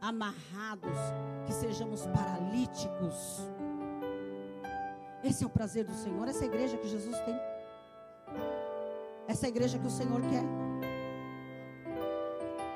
amarrados, 0.00 0.98
que 1.46 1.52
sejamos 1.52 2.06
paralíticos. 2.06 3.40
Esse 5.22 5.44
é 5.44 5.46
o 5.46 5.50
prazer 5.50 5.84
do 5.84 5.94
Senhor, 5.94 6.28
essa 6.28 6.44
é 6.44 6.46
igreja 6.46 6.76
que 6.76 6.88
Jesus 6.88 7.18
tem. 7.20 7.36
Essa 9.26 9.46
é 9.46 9.48
a 9.48 9.50
igreja 9.50 9.78
que 9.78 9.86
o 9.86 9.90
Senhor 9.90 10.20
quer. 10.22 10.44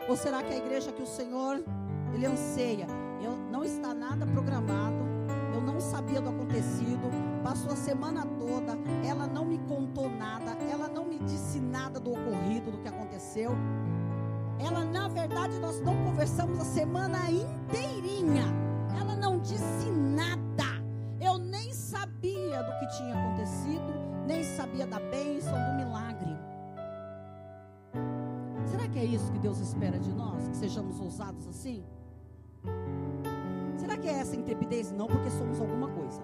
Ou 0.09 0.17
será 0.17 0.43
que 0.43 0.53
é 0.53 0.57
a 0.57 0.59
igreja 0.59 0.93
que 0.93 1.03
o 1.03 1.07
Senhor 1.07 1.65
ele 2.13 2.27
anseia? 2.27 2.87
Eu, 3.23 3.37
não 3.37 3.65
está 3.65 3.95
nada 3.95 4.27
programado. 4.27 4.97
Eu 5.55 5.61
não 5.61 5.81
sabia 5.81 6.21
do 6.21 6.29
acontecido. 6.29 7.11
Passou 7.43 7.73
a 7.73 7.77
semana 7.77 8.27
toda. 8.27 8.77
Ela 9.07 9.27
não 9.27 9.45
me 9.45 9.59
contou 9.61 10.11
nada. 10.11 10.53
Ela 10.71 10.89
não 10.89 11.05
me 11.05 11.19
disse 11.21 11.61
nada 11.61 12.01
do 12.01 12.11
ocorrido, 12.13 12.73
do 12.73 12.79
que 12.79 12.89
aconteceu. 12.89 13.53
Ela, 14.65 14.85
na 14.85 15.09
verdade, 15.09 15.59
nós 15.59 15.81
não 15.81 15.95
conversamos 16.05 16.59
a 16.61 16.65
semana 16.65 17.19
inteirinha. 17.31 18.45
Ela 18.99 19.17
não 19.17 19.39
disse 19.39 19.91
nada. 19.91 20.83
Eu 21.21 21.39
nem 21.39 21.73
sabia 21.73 22.63
do 22.63 22.79
que 22.79 22.97
tinha 22.97 23.15
acontecido, 23.15 23.93
nem 24.27 24.43
sabia 24.43 24.87
da 24.87 24.99
bênção, 24.99 25.53
do 25.53 25.77
milagre. 25.77 26.37
Será 28.67 28.89
que 28.89 28.99
é 28.99 29.05
isso 29.05 29.31
que 29.33 29.39
Deus 29.39 29.59
espera 29.59 29.99
de 29.99 30.13
nós? 30.13 30.49
Que 30.49 30.57
sejamos 30.57 30.99
ousados 30.99 31.47
assim? 31.47 31.85
Será 33.77 33.97
que 33.97 34.09
é 34.09 34.13
essa 34.13 34.35
intrepidez? 34.35 34.91
Não 34.93 35.07
porque 35.07 35.31
somos 35.31 35.61
alguma 35.61 35.89
coisa, 35.89 36.23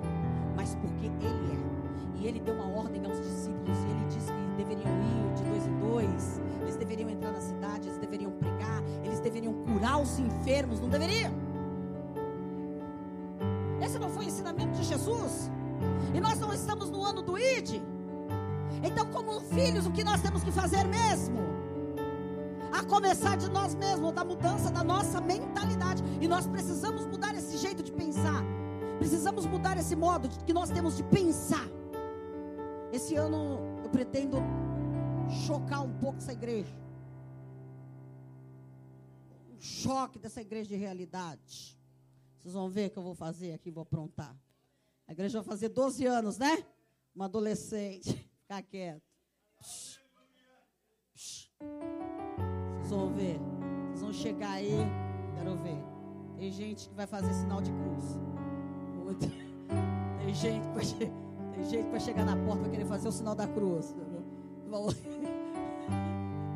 mas 0.57 0.75
porque 0.77 1.07
Ele 1.07 1.53
é. 1.53 2.19
E 2.21 2.27
Ele 2.27 2.41
deu 2.41 2.55
uma 2.55 2.67
ordem 2.81 3.05
aos 3.05 3.21
discípulos. 3.21 3.77
E 3.79 3.91
Ele 3.91 4.07
disse 4.07 4.33
que 4.33 4.65
deveriam 4.65 4.91
ir 4.91 5.35
de 5.35 5.45
dois 5.45 5.67
em 5.67 5.79
dois. 5.79 6.41
Eles 6.63 6.77
deveriam 6.77 7.11
entrar 7.11 7.31
na 7.31 7.41
cidade, 7.41 7.78
deveriam 9.41 9.55
curar 9.65 10.01
os 10.01 10.19
enfermos, 10.19 10.81
não 10.81 10.89
deveriam? 10.89 11.33
Esse 13.81 13.99
não 13.99 14.11
foi 14.11 14.25
o 14.25 14.29
ensinamento 14.29 14.73
de 14.73 14.85
Jesus? 14.85 15.51
E 16.13 16.21
nós 16.21 16.41
não 16.41 16.53
estamos 16.53 16.91
no 16.91 17.05
ano 17.05 17.23
do 17.23 17.39
ID? 17.39 17.81
Então, 18.83 19.07
como 19.07 19.41
filhos, 19.41 19.87
o 19.87 19.93
que 19.93 20.03
nós 20.03 20.21
temos 20.21 20.43
que 20.43 20.51
fazer 20.51 20.85
mesmo? 20.85 21.39
A 22.73 22.85
começar 22.85 23.37
de 23.37 23.49
nós 23.51 23.75
mesmos, 23.75 24.13
da 24.13 24.25
mudança 24.25 24.71
da 24.71 24.83
nossa 24.83 25.21
mentalidade. 25.21 26.03
E 26.21 26.27
nós 26.27 26.47
precisamos 26.47 27.07
mudar 27.07 27.35
esse 27.35 27.57
jeito 27.57 27.83
de 27.83 27.93
pensar. 27.93 28.43
Precisamos 28.99 29.47
mudar 29.47 29.77
esse 29.79 29.95
modo 29.95 30.29
que 30.45 30.53
nós 30.53 30.71
temos 30.71 30.97
de 30.97 31.05
pensar. 31.05 31.67
Esse 32.93 33.15
ano 33.15 33.61
eu 33.85 33.91
pretendo 33.91 34.39
chocar 35.47 35.83
um 35.83 35.93
pouco 35.93 36.19
essa 36.19 36.33
igreja. 36.33 36.88
Choque 39.59 40.19
dessa 40.19 40.41
igreja 40.41 40.69
de 40.69 40.77
realidade. 40.77 41.79
Vocês 42.39 42.55
vão 42.55 42.69
ver 42.69 42.89
o 42.89 42.91
que 42.91 42.99
eu 42.99 43.03
vou 43.03 43.15
fazer 43.15 43.53
aqui, 43.53 43.71
vou 43.71 43.83
aprontar. 43.83 44.37
A 45.07 45.13
igreja 45.13 45.41
vai 45.41 45.49
fazer 45.49 45.69
12 45.71 46.07
anos, 46.07 46.39
né? 46.39 46.65
Uma 47.15 47.25
adolescente. 47.25 48.13
Ficar 48.43 48.63
quieto. 48.63 49.03
Psh. 49.61 50.01
Psh. 51.15 51.51
Vocês 52.79 52.91
vão 52.91 53.13
ver. 53.13 53.39
Vocês 53.89 54.01
vão 54.01 54.13
chegar 54.13 54.53
aí. 54.53 54.71
Quero 55.37 55.57
ver. 55.57 55.83
Tem 56.37 56.53
gente 56.53 56.89
que 56.89 56.95
vai 56.95 57.07
fazer 57.07 57.33
sinal 57.35 57.61
de 57.61 57.73
cruz. 57.73 58.05
Tem 60.19 60.35
gente 60.35 60.69
que 60.69 60.75
vai, 60.75 60.85
tem 61.55 61.65
gente 61.65 61.85
que 61.85 61.91
vai 61.91 62.01
chegar 62.01 62.27
na 62.27 62.37
porta 62.37 62.59
e 62.59 62.63
vai 62.63 62.71
querer 62.71 62.85
fazer 62.85 63.09
o 63.09 63.13
sinal 63.13 63.35
da 63.35 63.49
cruz. 63.49 63.95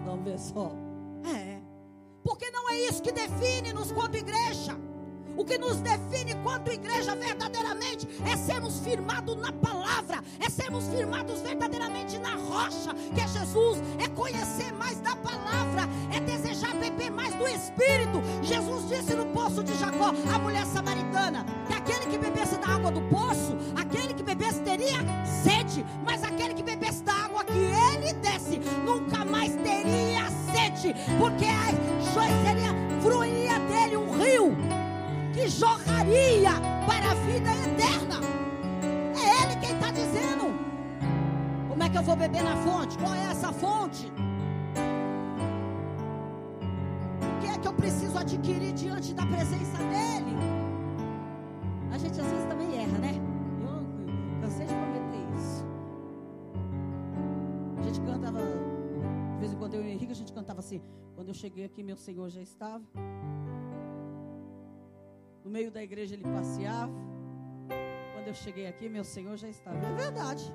Vamos 0.05 0.25
ver 0.25 0.39
só. 0.39 0.92
Porque 2.25 2.51
não 2.51 2.71
é 2.71 2.81
isso 2.89 3.03
que 3.03 3.13
define-nos 3.13 3.93
quanto 3.93 4.17
igreja. 4.17 4.77
O 5.37 5.45
que 5.45 5.57
nos 5.57 5.77
define 5.77 6.35
quanto 6.43 6.71
igreja 6.71 7.17
verdadeiramente 7.17 8.07
é 8.31 8.37
sermos 8.37 8.81
firmados 8.81 9.37
na 9.37 9.51
palavra, 9.51 10.23
é 10.39 10.51
sermos 10.51 10.87
firmados 10.89 11.41
verdadeiramente 11.41 12.19
na 12.19 12.35
rocha, 12.35 12.95
que 13.15 13.21
é 13.21 13.27
Jesus, 13.27 13.79
é 13.99 14.09
conhecer 14.09 14.73
mais 14.75 15.01
da 15.01 15.17
palavra, 15.17 15.89
é 16.15 16.21
desejar 16.21 16.75
beber 16.77 17.11
mais 17.11 17.35
do 17.35 17.49
Espírito. 17.49 18.23
Jesus 18.43 18.89
disse 18.89 19.15
no 19.15 19.27
poço 19.27 19.65
de 19.65 19.75
Jacó, 19.79 20.13
a 20.33 20.39
mulher 20.39 20.67
samaritana, 20.67 21.47
que 21.67 21.73
aquele 21.73 22.07
que 22.07 22.19
bebesse 22.19 22.57
da 22.59 22.69
água 22.69 22.91
do 22.91 23.01
poço, 23.03 23.57
aquele 23.75 24.13
que 24.13 24.23
bebesse 24.23 24.61
teria 24.61 24.99
sede, 25.43 25.85
mas 26.05 26.23
aquele 26.23 26.53
que 26.53 26.63
bebesse 26.63 27.03
da 27.05 27.15
água 27.15 27.43
que 27.45 27.59
ele 27.59 28.13
desse, 28.15 28.59
nunca 28.85 29.25
mais 29.25 29.55
teria 29.57 30.31
sede, 30.53 30.95
porque 31.19 31.47
a 31.47 31.82
seria, 32.21 32.75
fluiria 33.01 33.59
dele 33.61 33.97
um 33.97 34.11
rio 34.11 34.57
que 35.33 35.49
jorraria 35.49 36.53
para 36.87 37.11
a 37.13 37.15
vida 37.15 37.51
eterna. 37.51 38.21
É 39.17 39.43
Ele 39.43 39.57
quem 39.61 39.75
está 39.75 39.91
dizendo. 39.91 40.53
Como 41.69 41.83
é 41.83 41.89
que 41.89 41.97
eu 41.97 42.03
vou 42.03 42.17
beber 42.17 42.43
na 42.43 42.57
fonte? 42.57 42.99
Qual 42.99 43.15
é 43.15 43.25
essa 43.31 43.53
fonte? 43.53 44.13
O 47.23 47.41
que 47.41 47.47
é 47.47 47.59
que 47.59 47.67
eu 47.67 47.73
preciso 47.73 48.19
adquirir 48.19 48.73
diante 48.73 49.15
da 49.15 49.25
presença 49.27 49.79
dEle? 49.79 50.02
Assim: 60.73 60.83
quando 61.15 61.29
eu 61.29 61.35
cheguei 61.35 61.65
aqui, 61.65 61.83
meu 61.83 61.97
Senhor 61.97 62.29
já 62.31 62.41
estava. 62.41 62.83
No 65.45 65.51
meio 65.51 65.71
da 65.71 65.83
igreja 65.83 66.15
ele 66.15 66.25
passeava. 66.25 66.93
Quando 68.15 68.29
eu 68.29 68.35
cheguei 68.35 68.67
aqui, 68.67 68.89
meu 68.89 69.05
Senhor 69.05 69.37
já 69.37 69.49
estava. 69.49 69.77
É 69.77 69.95
verdade. 69.95 70.53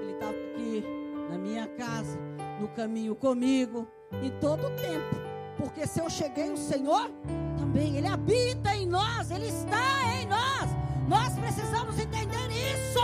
Ele 0.00 0.12
estava 0.12 0.32
aqui 0.32 0.84
na 1.28 1.38
minha 1.38 1.66
casa, 1.66 2.18
no 2.60 2.68
caminho 2.68 3.14
comigo, 3.14 3.86
em 4.22 4.30
todo 4.38 4.66
o 4.66 4.70
tempo. 4.70 5.14
Porque 5.58 5.86
se 5.86 6.00
eu 6.00 6.08
cheguei, 6.08 6.50
o 6.50 6.56
Senhor 6.56 7.10
também, 7.58 7.96
Ele 7.96 8.06
habita 8.06 8.74
em 8.74 8.86
nós, 8.86 9.30
Ele 9.30 9.48
está 9.48 10.20
em 10.20 10.26
nós. 10.26 10.70
Nós 11.08 11.38
precisamos 11.38 11.98
entender 11.98 12.46
isso. 12.50 13.00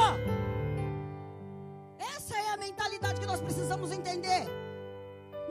Essa 1.99 2.37
é 2.37 2.51
a 2.51 2.57
mentalidade 2.57 3.21
que 3.21 3.27
nós 3.27 3.41
precisamos 3.41 3.93
entender. 3.93 4.70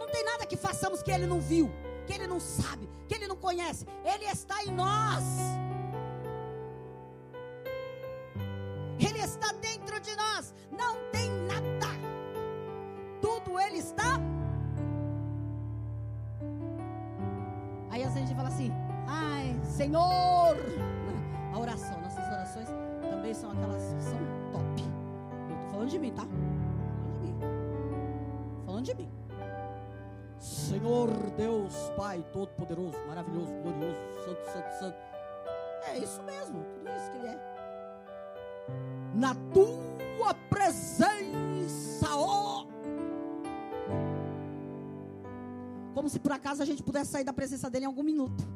Não 0.09 0.15
tem 0.15 0.25
nada 0.25 0.45
que 0.45 0.57
façamos 0.57 1.03
que 1.03 1.11
Ele 1.11 1.27
não 1.27 1.39
viu 1.39 1.69
que 2.09 2.15
ele 2.15 2.25
não 2.25 2.39
sabe, 2.39 2.89
que 3.07 3.13
ele 3.13 3.27
não 3.27 3.35
conhece. 3.35 3.85
Ele 4.03 4.25
está 4.25 4.63
em 4.63 4.71
nós. 4.71 5.23
Ele 8.99 9.19
está 9.19 9.51
dentro 9.53 9.99
de 9.99 10.15
nós. 10.15 10.51
Não 10.71 10.95
tem 11.11 11.29
nada. 11.51 11.91
Tudo 13.21 13.59
ele 13.59 13.77
está. 13.77 14.19
Aí 17.91 18.03
às 18.03 18.13
vezes 18.13 18.23
a 18.23 18.25
gente 18.25 18.35
fala 18.35 18.49
assim: 18.49 18.71
Ai, 19.07 19.55
Senhor. 19.63 20.57
A 21.53 21.59
oração, 21.59 22.01
nossas 22.01 22.25
orações 22.25 22.69
também 23.11 23.35
são 23.35 23.51
aquelas 23.51 23.93
que 23.93 24.03
são 24.03 24.19
top. 24.51 24.81
Eu 25.47 25.55
estou 25.55 25.69
falando 25.69 25.89
de 25.89 25.99
mim, 25.99 26.11
tá? 26.11 26.23
Falando 26.25 27.21
de 27.21 27.27
mim. 27.27 27.39
Falando 28.65 28.85
de 28.85 28.95
mim. 28.95 29.18
Senhor 30.39 31.09
Deus 31.35 31.73
Pai 31.97 32.25
Todo-Poderoso, 32.31 32.97
maravilhoso, 33.07 33.51
glorioso, 33.61 33.99
santo, 34.23 34.45
santo, 34.51 34.79
santo. 34.79 34.97
É 35.87 35.97
isso 35.97 36.21
mesmo, 36.23 36.63
tudo 36.63 36.89
isso 36.89 37.11
que 37.11 37.17
Ele 37.17 37.27
é. 37.27 37.39
Na 39.13 39.35
tua 39.53 40.33
presença, 40.49 42.07
ó. 42.15 42.65
Como 45.93 46.07
se 46.07 46.19
por 46.19 46.31
acaso 46.31 46.61
a 46.63 46.65
gente 46.65 46.81
pudesse 46.81 47.11
sair 47.11 47.25
da 47.25 47.33
presença 47.33 47.69
dele 47.69 47.83
em 47.83 47.87
algum 47.87 48.03
minuto, 48.03 48.47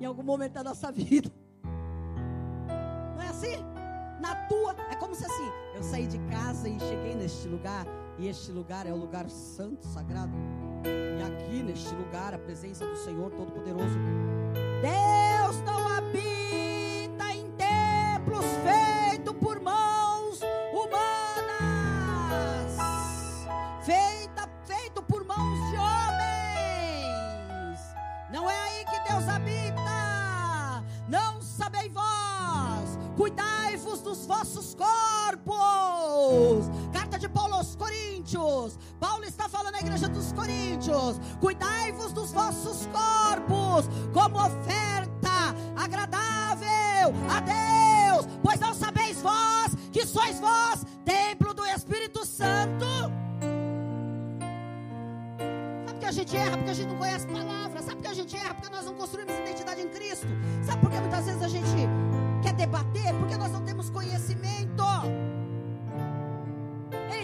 em 0.00 0.04
algum 0.04 0.22
momento 0.22 0.52
da 0.52 0.62
nossa 0.62 0.92
vida. 0.92 1.32
Não 3.16 3.22
é 3.22 3.28
assim? 3.28 3.56
Na 4.20 4.36
tua, 4.46 4.76
é 4.90 4.94
como 4.94 5.14
se 5.14 5.24
assim, 5.24 5.50
eu 5.74 5.82
saí 5.82 6.06
de 6.06 6.18
casa 6.30 6.68
e 6.68 6.78
cheguei 6.78 7.14
neste 7.14 7.48
lugar, 7.48 7.84
e 8.18 8.28
este 8.28 8.52
lugar 8.52 8.86
é 8.86 8.92
o 8.92 8.96
lugar 8.96 9.28
santo, 9.28 9.84
sagrado. 9.86 10.32
E 10.86 11.22
aqui 11.22 11.62
neste 11.62 11.94
lugar, 11.94 12.34
a 12.34 12.38
presença 12.38 12.84
do 12.86 12.96
Senhor 12.96 13.30
Todo-Poderoso. 13.30 13.98
Deus 14.82 15.62
não 15.64 15.86
habita 15.88 17.32
em 17.34 17.50
templos 17.52 18.44
feitos 18.62 19.34
por 19.40 19.58
mãos 19.60 20.40
humanas, 20.72 22.76
feita, 23.84 24.48
feito 24.64 25.00
por 25.02 25.24
mãos 25.24 25.70
de 25.70 25.76
homens. 25.76 27.80
Não 28.30 28.50
é 28.50 28.56
aí 28.56 28.84
que 28.84 29.00
Deus 29.08 29.28
habita. 29.28 30.84
Não 31.08 31.40
sabei 31.40 31.88
vós, 31.88 32.98
cuidai-vos 33.16 34.00
dos 34.00 34.26
vossos 34.26 34.74
corpos. 34.74 36.66
Coríntios. 38.26 38.78
Paulo 38.98 39.24
está 39.24 39.48
falando 39.48 39.76
à 39.76 39.80
igreja 39.80 40.08
dos 40.08 40.32
Coríntios: 40.32 41.20
cuidai-vos 41.40 42.12
dos 42.12 42.32
vossos 42.32 42.86
corpos 42.86 43.88
como 44.12 44.44
oferta 44.44 45.54
agradável 45.76 47.14
a 47.30 47.40
Deus, 47.40 48.26
pois 48.42 48.58
não 48.58 48.74
sabeis 48.74 49.22
vós 49.22 49.74
que 49.92 50.04
sois 50.04 50.40
vós 50.40 50.84
templo 51.04 51.54
do 51.54 51.64
Espírito 51.66 52.26
Santo. 52.26 52.86
Sabe 55.86 55.98
que 56.00 56.06
a 56.06 56.12
gente 56.12 56.36
erra 56.36 56.56
porque 56.56 56.70
a 56.70 56.74
gente 56.74 56.88
não 56.88 56.98
conhece 56.98 57.26
a 57.26 57.32
palavra? 57.32 57.82
Sabe 57.82 58.02
que 58.02 58.08
a 58.08 58.14
gente 58.14 58.36
erra 58.36 58.54
porque 58.54 58.70
nós 58.70 58.84
não 58.84 58.94
construímos 58.94 59.34
identidade 59.34 59.80
em 59.80 59.88
Cristo? 59.88 60.26
Sabe 60.64 60.80
por 60.80 60.90
que 60.90 60.98
muitas 60.98 61.26
vezes 61.26 61.42
a 61.42 61.48
gente 61.48 61.88
quer 62.42 62.54
debater? 62.54 63.14
Porque 63.20 63.36
nós 63.36 63.52
não 63.52 63.62
temos 63.62 63.88
conhecimento. 63.88 64.82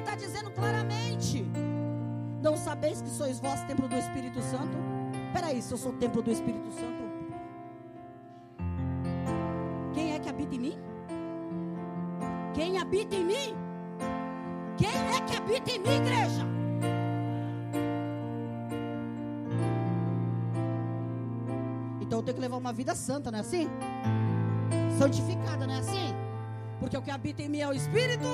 Está 0.02 0.16
dizendo 0.16 0.50
claramente: 0.50 1.46
Não 2.42 2.56
sabeis 2.56 3.00
que 3.00 3.08
sois 3.08 3.38
vós 3.38 3.62
templo 3.62 3.88
do 3.88 3.96
Espírito 3.96 4.42
Santo? 4.42 4.76
Peraí, 5.32 5.62
se 5.62 5.72
eu 5.72 5.78
sou 5.78 5.92
templo 5.92 6.20
do 6.20 6.30
Espírito 6.30 6.70
Santo, 6.72 7.02
quem 9.94 10.14
é 10.14 10.18
que 10.18 10.28
habita 10.28 10.54
em 10.54 10.58
mim? 10.58 10.78
Quem 12.52 12.78
habita 12.78 13.14
em 13.14 13.24
mim? 13.24 13.54
Quem 14.76 14.90
é 14.90 15.20
que 15.20 15.36
habita 15.36 15.70
em 15.70 15.78
mim, 15.78 15.96
igreja? 15.96 16.46
Então 22.00 22.18
eu 22.18 22.22
tenho 22.24 22.34
que 22.34 22.40
levar 22.40 22.56
uma 22.56 22.72
vida 22.72 22.94
santa, 22.94 23.30
não 23.30 23.38
é 23.38 23.40
assim? 23.40 23.68
Santificada, 24.98 25.66
não 25.66 25.74
é 25.74 25.78
assim? 25.78 26.12
Porque 26.80 26.96
o 26.96 27.02
que 27.02 27.10
habita 27.10 27.42
em 27.42 27.48
mim 27.48 27.60
é 27.60 27.68
o 27.68 27.72
Espírito. 27.72 28.26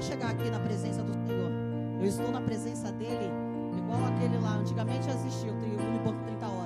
Chegar 0.00 0.30
aqui 0.30 0.48
na 0.48 0.60
presença 0.60 1.02
do 1.02 1.12
Senhor. 1.12 1.50
Eu 2.00 2.06
estou 2.06 2.30
na 2.30 2.40
presença 2.40 2.90
dele, 2.92 3.30
igual 3.76 4.04
aquele 4.06 4.38
lá. 4.38 4.54
Antigamente 4.56 5.08
existia 5.08 5.52
o 5.52 5.56
Unibanco 5.56 6.22
30 6.24 6.46
horas. 6.46 6.57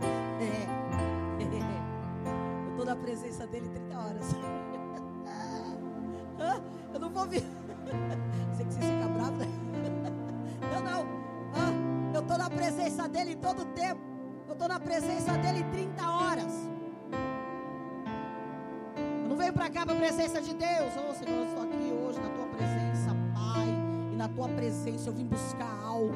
Tua 24.34 24.48
presença 24.48 25.08
eu 25.08 25.12
vim 25.12 25.26
buscar 25.26 25.80
algo. 25.84 26.14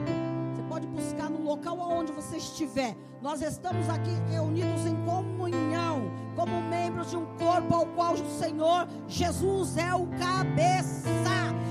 Você 0.54 0.62
pode 0.68 0.86
buscar 0.86 1.30
no 1.30 1.42
local 1.42 1.80
aonde 1.80 2.12
você 2.12 2.36
estiver. 2.36 2.96
Nós 3.20 3.40
estamos 3.42 3.88
aqui 3.88 4.10
reunidos 4.30 4.86
em 4.86 4.96
comunhão, 5.04 6.10
como 6.34 6.60
membros 6.62 7.10
de 7.10 7.16
um 7.16 7.26
corpo 7.36 7.74
ao 7.74 7.86
qual 7.86 8.14
o 8.14 8.38
Senhor 8.38 8.86
Jesus 9.06 9.76
é 9.76 9.94
o 9.94 10.06
cabeça. 10.06 11.08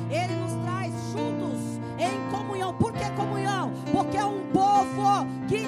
Ele 0.10 0.36
nos 0.36 0.54
traz 0.64 0.94
juntos 1.12 1.60
em 1.98 2.32
comunhão. 2.32 2.74
Por 2.76 2.94
que 2.94 3.10
comunhão? 3.12 3.72
Porque 3.92 4.18
é 4.18 4.26
um 4.26 4.42
povo 4.52 5.26
que 5.48 5.66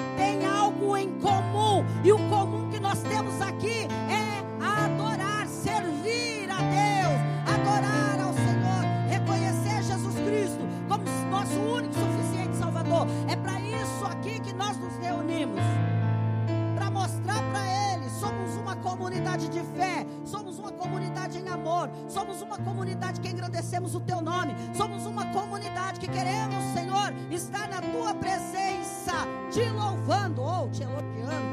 comunidade 19.38 19.48
de 19.48 19.62
fé, 19.78 20.04
somos 20.24 20.58
uma 20.58 20.72
comunidade 20.72 21.38
em 21.38 21.48
amor, 21.48 21.88
somos 22.08 22.42
uma 22.42 22.58
comunidade 22.58 23.20
que 23.20 23.28
engrandecemos 23.28 23.94
o 23.94 24.00
Teu 24.00 24.20
nome, 24.20 24.54
somos 24.74 25.06
uma 25.06 25.26
comunidade 25.26 26.00
que 26.00 26.08
queremos, 26.08 26.62
Senhor, 26.74 27.14
estar 27.30 27.68
na 27.68 27.80
Tua 27.80 28.14
presença, 28.14 29.12
te 29.50 29.64
louvando 29.70 30.42
ou 30.42 30.68
te 30.70 30.82
elogiando, 30.82 31.46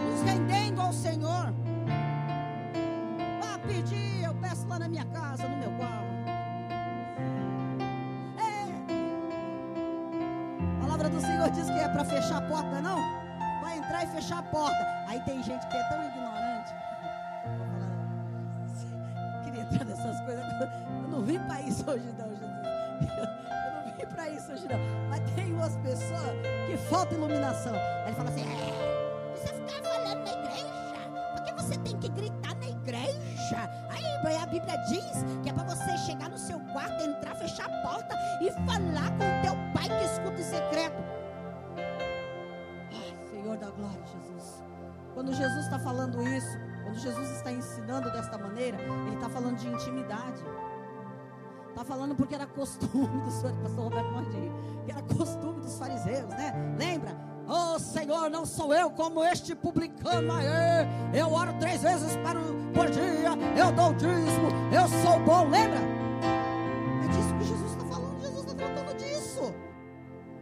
nos 0.00 0.22
rendendo 0.22 0.80
ao 0.80 0.92
Senhor. 0.92 1.52
Vá 3.42 3.58
pedir, 3.66 4.22
eu 4.22 4.34
peço 4.34 4.68
lá 4.68 4.78
na 4.78 4.88
minha 4.88 5.04
casa, 5.06 5.48
no 5.48 5.56
meu. 5.56 5.64
É. 8.38 8.64
A 10.76 10.80
palavra 10.80 11.08
do 11.08 11.20
Senhor 11.20 11.50
diz 11.50 11.66
que 11.66 11.78
é 11.78 11.88
para 11.88 12.04
fechar 12.04 12.38
a 12.38 12.42
porta, 12.42 12.80
não? 12.80 13.00
Vai 13.60 13.78
entrar 13.78 14.04
e 14.04 14.06
fechar 14.06 14.38
a 14.38 14.42
porta. 14.42 15.04
Aí 15.08 15.20
tem 15.20 15.42
gente 15.42 15.66
que 15.66 15.76
é 15.76 15.82
tão 15.88 16.03
Glória, 43.76 44.04
Jesus. 44.06 44.62
Quando 45.14 45.32
Jesus 45.32 45.64
está 45.64 45.78
falando 45.78 46.22
isso, 46.22 46.58
quando 46.82 46.98
Jesus 46.98 47.30
está 47.30 47.52
ensinando 47.52 48.10
desta 48.10 48.36
maneira, 48.36 48.78
ele 48.80 49.14
está 49.14 49.28
falando 49.28 49.56
de 49.56 49.68
intimidade. 49.68 50.44
Está 51.70 51.84
falando 51.84 52.14
porque 52.14 52.34
era 52.34 52.46
costume 52.46 53.20
dos 53.22 53.42
pastor 53.42 53.84
Roberto 53.84 54.12
Mordinho, 54.12 54.54
que 54.84 54.92
era 54.92 55.02
costume 55.02 55.60
dos 55.60 55.76
fariseus, 55.78 56.28
né? 56.28 56.76
Lembra? 56.78 57.16
Oh 57.48 57.78
Senhor, 57.78 58.30
não 58.30 58.46
sou 58.46 58.74
eu 58.74 58.90
como 58.90 59.22
este 59.24 59.54
publicano 59.54 60.32
aí. 60.32 60.46
Eu 61.12 61.32
oro 61.32 61.52
três 61.58 61.82
vezes 61.82 62.16
para 62.18 62.38
o, 62.38 62.72
por 62.72 62.90
dia, 62.90 63.30
eu 63.56 63.72
dou 63.72 63.90
o 63.90 63.94
dízimo, 63.94 64.48
eu 64.72 64.88
sou 65.02 65.20
bom, 65.24 65.48
lembra? 65.48 65.80
É 67.04 67.08
disso 67.08 67.34
que 67.38 67.44
Jesus 67.44 67.72
está 67.72 67.84
falando, 67.86 68.20
Jesus 68.20 68.46
está 68.46 68.54
tratando 68.54 68.96
disso. 68.96 69.54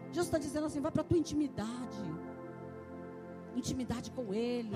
Jesus 0.09 0.27
está 0.27 0.38
dizendo 0.38 0.66
assim: 0.66 0.81
vai 0.81 0.92
para 0.92 1.03
a 1.03 1.05
tua 1.05 1.18
intimidade. 1.18 2.23
Intimidade 3.56 4.10
com 4.10 4.32
Ele. 4.32 4.70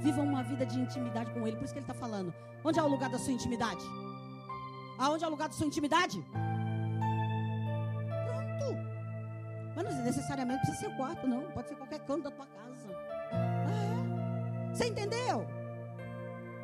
Viva 0.00 0.20
uma 0.20 0.42
vida 0.42 0.66
de 0.66 0.78
intimidade 0.78 1.30
com 1.32 1.46
Ele. 1.46 1.56
Por 1.56 1.64
isso 1.64 1.72
que 1.72 1.78
Ele 1.78 1.84
está 1.84 1.94
falando. 1.94 2.34
Onde 2.64 2.78
é 2.78 2.82
o 2.82 2.88
lugar 2.88 3.10
da 3.10 3.18
sua 3.18 3.32
intimidade? 3.32 3.84
Aonde 4.98 5.24
é 5.24 5.26
o 5.26 5.30
lugar 5.30 5.48
da 5.48 5.54
sua 5.54 5.66
intimidade? 5.66 6.24
Pronto. 8.26 8.76
Mas 9.74 9.84
não 9.84 10.04
necessariamente 10.04 10.60
precisa 10.62 10.88
ser 10.88 10.94
o 10.94 10.96
quarto, 10.96 11.26
não. 11.26 11.42
Pode 11.52 11.68
ser 11.68 11.76
qualquer 11.76 12.00
canto 12.00 12.24
da 12.24 12.30
tua 12.30 12.46
casa. 12.46 12.88
É. 13.32 14.72
Você 14.72 14.86
entendeu? 14.86 15.46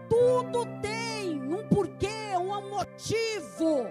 Tudo 0.09 0.67
tem 0.81 1.41
um 1.41 1.67
porquê, 1.69 2.37
um 2.37 2.71
motivo. 2.71 3.87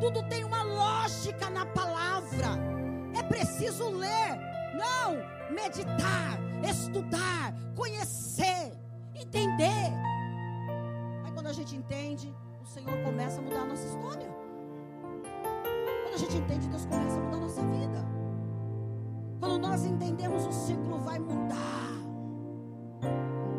Tudo 0.00 0.22
tem 0.24 0.44
uma 0.44 0.64
lógica 0.64 1.48
na 1.48 1.64
palavra. 1.66 2.58
É 3.14 3.22
preciso 3.22 3.88
ler, 3.90 4.38
não 4.74 5.52
meditar, 5.52 6.38
estudar, 6.68 7.54
conhecer, 7.76 8.72
entender. 9.14 9.92
Aí 11.24 11.32
quando 11.32 11.48
a 11.48 11.52
gente 11.52 11.76
entende, 11.76 12.34
o 12.60 12.66
Senhor 12.66 12.96
começa 13.04 13.40
a 13.40 13.42
mudar 13.42 13.62
a 13.62 13.66
nossa 13.66 13.86
história. 13.86 14.28
Quando 16.04 16.14
a 16.14 16.18
gente 16.18 16.36
entende, 16.36 16.68
Deus 16.68 16.86
começa 16.86 17.16
a 17.16 17.20
mudar 17.20 17.36
a 17.36 17.40
nossa 17.40 17.62
vida. 17.62 18.04
Quando 19.40 19.58
nós 19.58 19.84
entendemos, 19.84 20.46
o 20.46 20.52
ciclo 20.52 20.98
vai 20.98 21.18
mudar. 21.18 21.92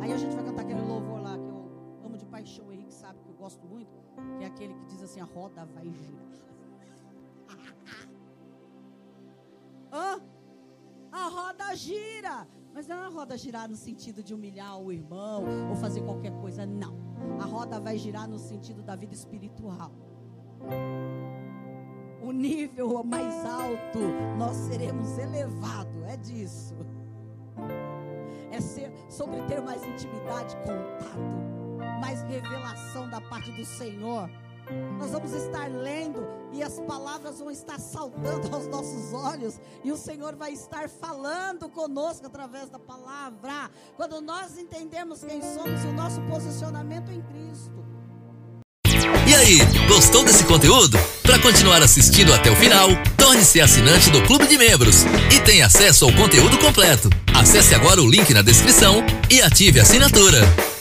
Aí 0.02 0.12
a 0.12 0.17
gente 0.17 0.36
vai 0.36 0.43
cantar 0.43 0.63
aquele 0.63 0.82
louvor 0.82 1.21
lá 1.21 1.38
que 1.38 1.47
eu 1.47 2.06
amo 2.06 2.17
de 2.17 2.26
paixão, 2.26 2.67
o 2.67 2.71
Henrique 2.71 2.93
sabe 2.93 3.19
que 3.19 3.30
eu 3.30 3.36
gosto 3.36 3.65
muito, 3.65 3.97
que 4.38 4.43
é 4.43 4.47
aquele 4.47 4.73
que 4.73 4.86
diz 4.86 5.02
assim: 5.02 5.19
a 5.19 5.26
roda 5.26 5.65
vai 5.65 5.89
girar. 5.89 6.23
Hã? 9.91 10.33
A 11.13 11.30
roda 11.30 11.76
gira. 11.76 12.47
Mas 12.73 12.88
não 12.88 13.04
é 13.04 13.06
a 13.06 13.10
roda 13.10 13.38
girar 13.38 13.69
no 13.69 13.76
sentido 13.76 14.23
de 14.23 14.34
humilhar 14.34 14.80
o 14.80 14.91
irmão 14.91 15.45
ou 15.69 15.76
fazer 15.76 16.02
qualquer 16.02 16.32
coisa, 16.41 16.65
não. 16.65 16.97
A 17.39 17.45
roda 17.45 17.80
vai 17.80 17.99
girar 17.99 18.28
no 18.28 18.39
sentido 18.39 18.82
da 18.82 18.95
vida 18.95 19.13
espiritual. 19.13 19.91
O 22.19 22.32
nível 22.32 23.04
mais 23.04 23.45
alto, 23.45 23.99
nós 24.39 24.56
seremos 24.56 25.15
elevados. 25.19 26.02
É 26.08 26.17
disso. 26.17 26.76
É 28.49 28.60
ser, 28.60 28.91
sobre 29.08 29.39
ter 29.43 29.62
mais 29.62 29.84
intimidade, 29.84 30.56
contato, 30.58 31.99
mais 32.02 32.23
revelação 32.23 33.08
da 33.08 33.21
parte 33.21 33.52
do 33.52 33.63
Senhor. 33.63 34.30
Nós 34.97 35.12
vamos 35.12 35.34
estar 35.34 35.69
lendo 35.69 36.26
e 36.52 36.62
as 36.63 36.80
palavras 36.82 37.39
vão 37.39 37.52
estar 37.52 37.80
saltando 37.80 38.56
aos 38.56 38.67
nossos 38.67 39.13
olhos, 39.13 39.60
e 39.84 39.91
o 39.91 39.97
Senhor 39.97 40.36
vai 40.36 40.54
estar 40.54 40.88
falando 40.88 41.67
conosco 41.67 42.28
através 42.28 42.69
da 42.69 42.80
palavra. 42.80 43.71
Quando 43.95 44.21
nós 44.21 44.58
entendemos 44.58 45.23
quem 45.23 45.41
somos 45.41 45.84
e 45.84 45.88
o 45.88 45.93
nosso 45.93 46.21
posicionamento 46.21 47.12
em 47.12 47.21
Cristo. 47.21 47.84
E 49.26 49.36
aí, 49.36 49.58
gostou 49.88 50.23
desse 50.23 50.43
conteúdo? 50.43 50.97
Para 51.23 51.39
continuar 51.39 51.82
assistindo 51.82 52.34
até 52.34 52.52
o 52.52 52.56
final, 52.56 52.89
torne-se 53.17 53.60
assinante 53.60 54.10
do 54.10 54.21
Clube 54.23 54.45
de 54.47 54.58
Membros 54.58 55.04
e 55.34 55.39
tenha 55.39 55.65
acesso 55.65 56.06
ao 56.06 56.13
conteúdo 56.13 56.58
completo. 56.60 57.10
Acesse 57.34 57.73
agora 57.73 58.02
o 58.02 58.10
link 58.10 58.34
na 58.34 58.41
descrição 58.41 59.04
e 59.30 59.41
ative 59.41 59.80
a 59.80 59.84
assinatura. 59.84 60.73